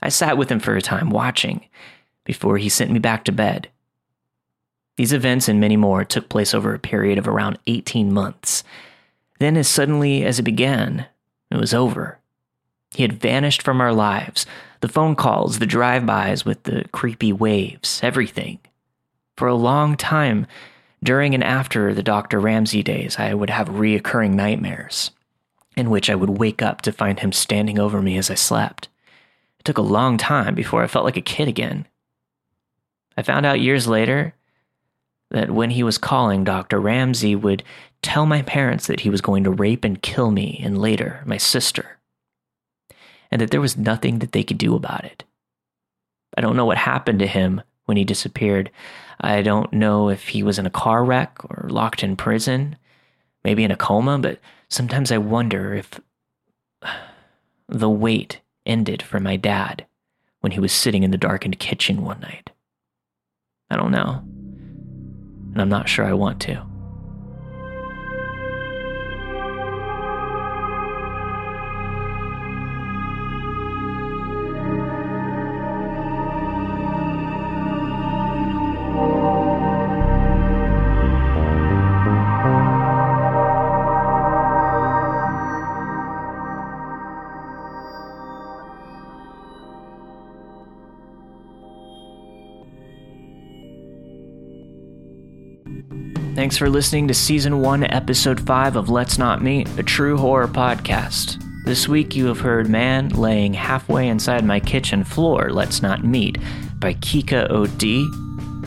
I 0.00 0.08
sat 0.08 0.38
with 0.38 0.50
him 0.50 0.60
for 0.60 0.76
a 0.76 0.82
time 0.82 1.10
watching 1.10 1.66
before 2.24 2.58
he 2.58 2.68
sent 2.68 2.90
me 2.90 2.98
back 2.98 3.24
to 3.24 3.32
bed. 3.32 3.68
These 4.96 5.12
events 5.12 5.48
and 5.48 5.60
many 5.60 5.76
more 5.76 6.04
took 6.04 6.28
place 6.28 6.54
over 6.54 6.72
a 6.72 6.78
period 6.78 7.18
of 7.18 7.26
around 7.26 7.58
18 7.66 8.12
months. 8.12 8.62
Then, 9.40 9.56
as 9.56 9.66
suddenly 9.66 10.24
as 10.24 10.38
it 10.38 10.44
began, 10.44 11.06
it 11.54 11.60
was 11.60 11.74
over. 11.74 12.18
He 12.94 13.02
had 13.02 13.20
vanished 13.20 13.62
from 13.62 13.80
our 13.80 13.92
lives 13.92 14.46
the 14.80 14.88
phone 14.88 15.16
calls, 15.16 15.58
the 15.58 15.66
drive 15.66 16.04
bys 16.04 16.44
with 16.44 16.64
the 16.64 16.84
creepy 16.92 17.32
waves, 17.32 18.00
everything. 18.02 18.58
For 19.36 19.48
a 19.48 19.54
long 19.54 19.96
time, 19.96 20.46
during 21.02 21.34
and 21.34 21.42
after 21.42 21.94
the 21.94 22.02
Dr. 22.02 22.38
Ramsey 22.38 22.82
days, 22.82 23.18
I 23.18 23.32
would 23.32 23.50
have 23.50 23.68
reoccurring 23.70 24.34
nightmares, 24.34 25.10
in 25.76 25.88
which 25.88 26.10
I 26.10 26.14
would 26.14 26.38
wake 26.38 26.60
up 26.60 26.82
to 26.82 26.92
find 26.92 27.20
him 27.20 27.32
standing 27.32 27.78
over 27.78 28.02
me 28.02 28.18
as 28.18 28.30
I 28.30 28.34
slept. 28.34 28.88
It 29.58 29.64
took 29.64 29.78
a 29.78 29.82
long 29.82 30.18
time 30.18 30.54
before 30.54 30.82
I 30.82 30.86
felt 30.86 31.06
like 31.06 31.16
a 31.16 31.22
kid 31.22 31.48
again. 31.48 31.86
I 33.16 33.22
found 33.22 33.46
out 33.46 33.60
years 33.60 33.88
later 33.88 34.34
that 35.30 35.50
when 35.50 35.70
he 35.70 35.82
was 35.82 35.98
calling, 35.98 36.44
Dr. 36.44 36.80
Ramsey 36.80 37.34
would 37.34 37.62
tell 38.02 38.26
my 38.26 38.42
parents 38.42 38.86
that 38.86 39.00
he 39.00 39.10
was 39.10 39.20
going 39.20 39.44
to 39.44 39.50
rape 39.50 39.84
and 39.84 40.02
kill 40.02 40.30
me 40.30 40.60
and 40.62 40.78
later 40.78 41.22
my 41.24 41.38
sister 41.38 41.98
and 43.34 43.40
that 43.40 43.50
there 43.50 43.60
was 43.60 43.76
nothing 43.76 44.20
that 44.20 44.30
they 44.30 44.44
could 44.44 44.58
do 44.58 44.76
about 44.76 45.04
it. 45.04 45.24
I 46.36 46.40
don't 46.40 46.54
know 46.54 46.66
what 46.66 46.78
happened 46.78 47.18
to 47.18 47.26
him 47.26 47.62
when 47.86 47.96
he 47.96 48.04
disappeared. 48.04 48.70
I 49.20 49.42
don't 49.42 49.72
know 49.72 50.08
if 50.08 50.28
he 50.28 50.44
was 50.44 50.56
in 50.56 50.66
a 50.66 50.70
car 50.70 51.04
wreck 51.04 51.38
or 51.44 51.66
locked 51.68 52.04
in 52.04 52.14
prison, 52.14 52.76
maybe 53.42 53.64
in 53.64 53.72
a 53.72 53.76
coma, 53.76 54.18
but 54.20 54.38
sometimes 54.68 55.10
I 55.10 55.18
wonder 55.18 55.74
if 55.74 56.00
the 57.68 57.90
wait 57.90 58.40
ended 58.64 59.02
for 59.02 59.18
my 59.18 59.34
dad 59.34 59.84
when 60.40 60.52
he 60.52 60.60
was 60.60 60.72
sitting 60.72 61.02
in 61.02 61.10
the 61.10 61.18
darkened 61.18 61.58
kitchen 61.58 62.04
one 62.04 62.20
night. 62.20 62.50
I 63.68 63.76
don't 63.76 63.90
know, 63.90 64.22
and 65.54 65.62
I'm 65.62 65.68
not 65.68 65.88
sure 65.88 66.04
I 66.04 66.12
want 66.12 66.40
to. 66.42 66.73
Thanks 96.54 96.60
for 96.60 96.70
listening 96.70 97.08
to 97.08 97.14
Season 97.14 97.60
1, 97.60 97.82
Episode 97.92 98.40
5 98.46 98.76
of 98.76 98.88
Let's 98.88 99.18
Not 99.18 99.42
Meet, 99.42 99.76
a 99.76 99.82
true 99.82 100.16
horror 100.16 100.46
podcast. 100.46 101.42
This 101.64 101.88
week 101.88 102.14
you 102.14 102.26
have 102.26 102.38
heard 102.38 102.68
Man 102.68 103.08
laying 103.08 103.52
halfway 103.52 104.06
inside 104.06 104.44
my 104.44 104.60
kitchen 104.60 105.02
floor, 105.02 105.50
Let's 105.50 105.82
Not 105.82 106.04
Meet, 106.04 106.38
by 106.78 106.94
Kika 106.94 107.50
O.D. 107.50 108.06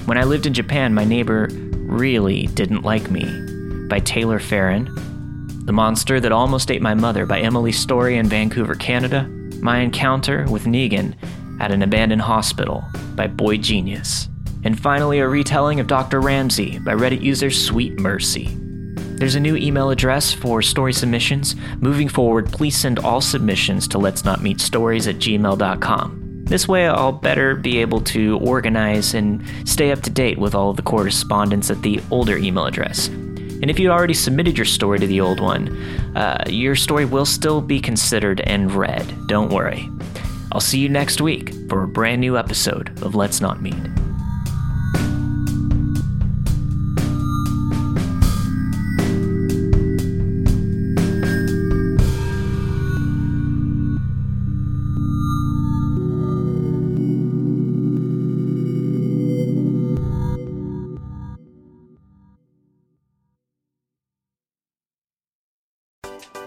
When 0.04 0.18
I 0.18 0.26
lived 0.26 0.46
in 0.46 0.54
Japan, 0.54 0.94
my 0.94 1.06
neighbor 1.06 1.48
really 1.50 2.48
didn't 2.48 2.82
like 2.82 3.10
me, 3.10 3.24
by 3.88 4.00
Taylor 4.00 4.40
Ferran. 4.40 4.94
The 5.66 5.72
Monster 5.72 6.20
That 6.20 6.34
Almost 6.34 6.70
Ate 6.70 6.82
My 6.82 6.94
Mother 6.94 7.26
by 7.26 7.40
Emily 7.40 7.72
Story 7.72 8.18
in 8.18 8.28
Vancouver, 8.28 8.76
Canada. 8.76 9.24
My 9.62 9.80
Encounter 9.80 10.46
with 10.50 10.66
Negan 10.66 11.16
at 11.62 11.72
an 11.72 11.82
Abandoned 11.82 12.24
Hospital 12.24 12.84
by 13.16 13.28
Boy 13.28 13.56
Genius. 13.56 14.28
And 14.64 14.80
finally, 14.80 15.20
a 15.20 15.28
retelling 15.28 15.80
of 15.80 15.88
Dr. 15.88 16.20
Ramsey 16.20 16.80
by 16.80 16.93
Reddit 16.93 17.22
user 17.22 17.49
Sweet 17.49 17.99
Mercy. 17.99 18.55
There's 19.18 19.36
a 19.36 19.39
new 19.39 19.55
email 19.55 19.89
address 19.89 20.32
for 20.32 20.62
story 20.62 20.93
submissions. 20.93 21.55
Moving 21.80 22.08
forward, 22.08 22.51
please 22.51 22.78
send 22.78 22.99
all 22.99 23.20
submissions 23.20 23.88
to 23.89 23.97
let's 23.97 24.24
not 24.24 24.43
meet 24.43 24.62
stories 24.62 25.08
at 25.08 25.16
gmail.com. 25.16 26.43
This 26.45 26.68
way, 26.68 26.88
I'll 26.88 27.12
better 27.12 27.55
be 27.55 27.80
able 27.80 27.99
to 28.01 28.38
organize 28.39 29.14
and 29.14 29.43
stay 29.66 29.91
up 29.91 30.01
to 30.03 30.10
date 30.10 30.38
with 30.38 30.55
all 30.55 30.70
of 30.70 30.78
the 30.78 30.84
correspondence 30.84 31.72
at 31.72 31.82
the 31.82 31.99
older 32.12 32.38
email 32.38 32.66
address. 32.66 33.08
And 33.08 33.72
if 33.72 33.80
you 33.80 33.89
already 33.89 34.14
submitted 34.14 34.55
your 34.55 34.66
story 34.66 34.99
to 34.99 35.08
the 35.08 35.20
old 35.20 35.39
one, 35.39 35.76
uh, 36.16 36.43
your 36.47 36.76
story 36.76 37.05
will 37.05 37.26
still 37.26 37.60
be 37.60 37.80
considered 37.80 38.41
and 38.41 38.72
read. 38.72 39.28
Don't 39.28 39.51
worry. 39.51 39.89
I'll 40.51 40.62
see 40.62 40.80
you 40.80 40.89
next 40.89 41.22
week 41.22 41.53
for 41.68 41.84
a 41.84 41.88
brand 41.88 42.22
new 42.22 42.38
episode 42.38 42.89
of 43.01 43.16
Let's 43.16 43.41
Not 43.41 43.62
Meet. 43.62 44.07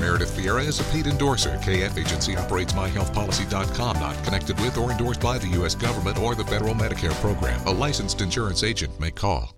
Meredith 0.00 0.36
Vieira 0.36 0.66
is 0.66 0.80
a 0.80 0.84
paid 0.84 1.06
endorser. 1.06 1.56
KF 1.58 1.98
Agency 1.98 2.36
operates 2.36 2.72
myhealthpolicy.com, 2.72 4.00
not 4.00 4.24
connected 4.24 4.58
with 4.60 4.76
or 4.76 4.90
endorsed 4.90 5.20
by 5.20 5.38
the 5.38 5.48
U.S. 5.48 5.74
government 5.74 6.18
or 6.18 6.34
the 6.34 6.44
federal 6.44 6.74
Medicare 6.74 7.14
program. 7.20 7.60
A 7.66 7.70
licensed 7.70 8.20
insurance 8.20 8.62
agent 8.62 8.98
may 9.00 9.10
call. 9.10 9.56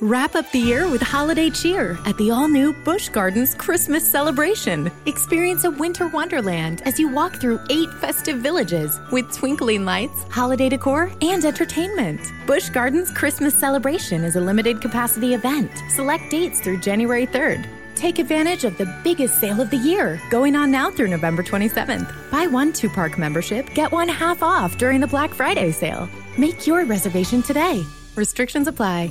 Wrap 0.00 0.36
up 0.36 0.48
the 0.52 0.60
year 0.60 0.88
with 0.88 1.02
holiday 1.02 1.50
cheer 1.50 1.98
at 2.06 2.16
the 2.18 2.30
all 2.30 2.46
new 2.46 2.72
Busch 2.84 3.08
Gardens 3.08 3.52
Christmas 3.56 4.08
celebration. 4.08 4.92
Experience 5.06 5.64
a 5.64 5.72
winter 5.72 6.06
wonderland 6.06 6.82
as 6.82 7.00
you 7.00 7.08
walk 7.08 7.40
through 7.40 7.58
eight 7.68 7.92
festive 7.94 8.38
villages 8.38 8.96
with 9.10 9.34
twinkling 9.34 9.84
lights, 9.84 10.22
holiday 10.30 10.68
decor, 10.68 11.10
and 11.20 11.44
entertainment. 11.44 12.20
Busch 12.46 12.68
Gardens 12.68 13.10
Christmas 13.10 13.54
celebration 13.54 14.22
is 14.22 14.36
a 14.36 14.40
limited 14.40 14.80
capacity 14.80 15.34
event. 15.34 15.72
Select 15.90 16.30
dates 16.30 16.60
through 16.60 16.78
January 16.78 17.26
3rd. 17.26 17.77
Take 17.98 18.20
advantage 18.20 18.62
of 18.62 18.78
the 18.78 18.86
biggest 19.02 19.40
sale 19.40 19.60
of 19.60 19.70
the 19.70 19.76
year, 19.76 20.20
going 20.30 20.54
on 20.54 20.70
now 20.70 20.88
through 20.88 21.08
November 21.08 21.42
27th. 21.42 22.08
Buy 22.30 22.46
one 22.46 22.72
two 22.72 22.88
park 22.88 23.18
membership, 23.18 23.74
get 23.74 23.90
one 23.90 24.08
half 24.08 24.40
off 24.40 24.78
during 24.78 25.00
the 25.00 25.06
Black 25.14 25.34
Friday 25.34 25.72
sale. 25.72 26.08
Make 26.38 26.64
your 26.64 26.84
reservation 26.84 27.42
today. 27.42 27.84
Restrictions 28.14 28.68
apply. 28.68 29.06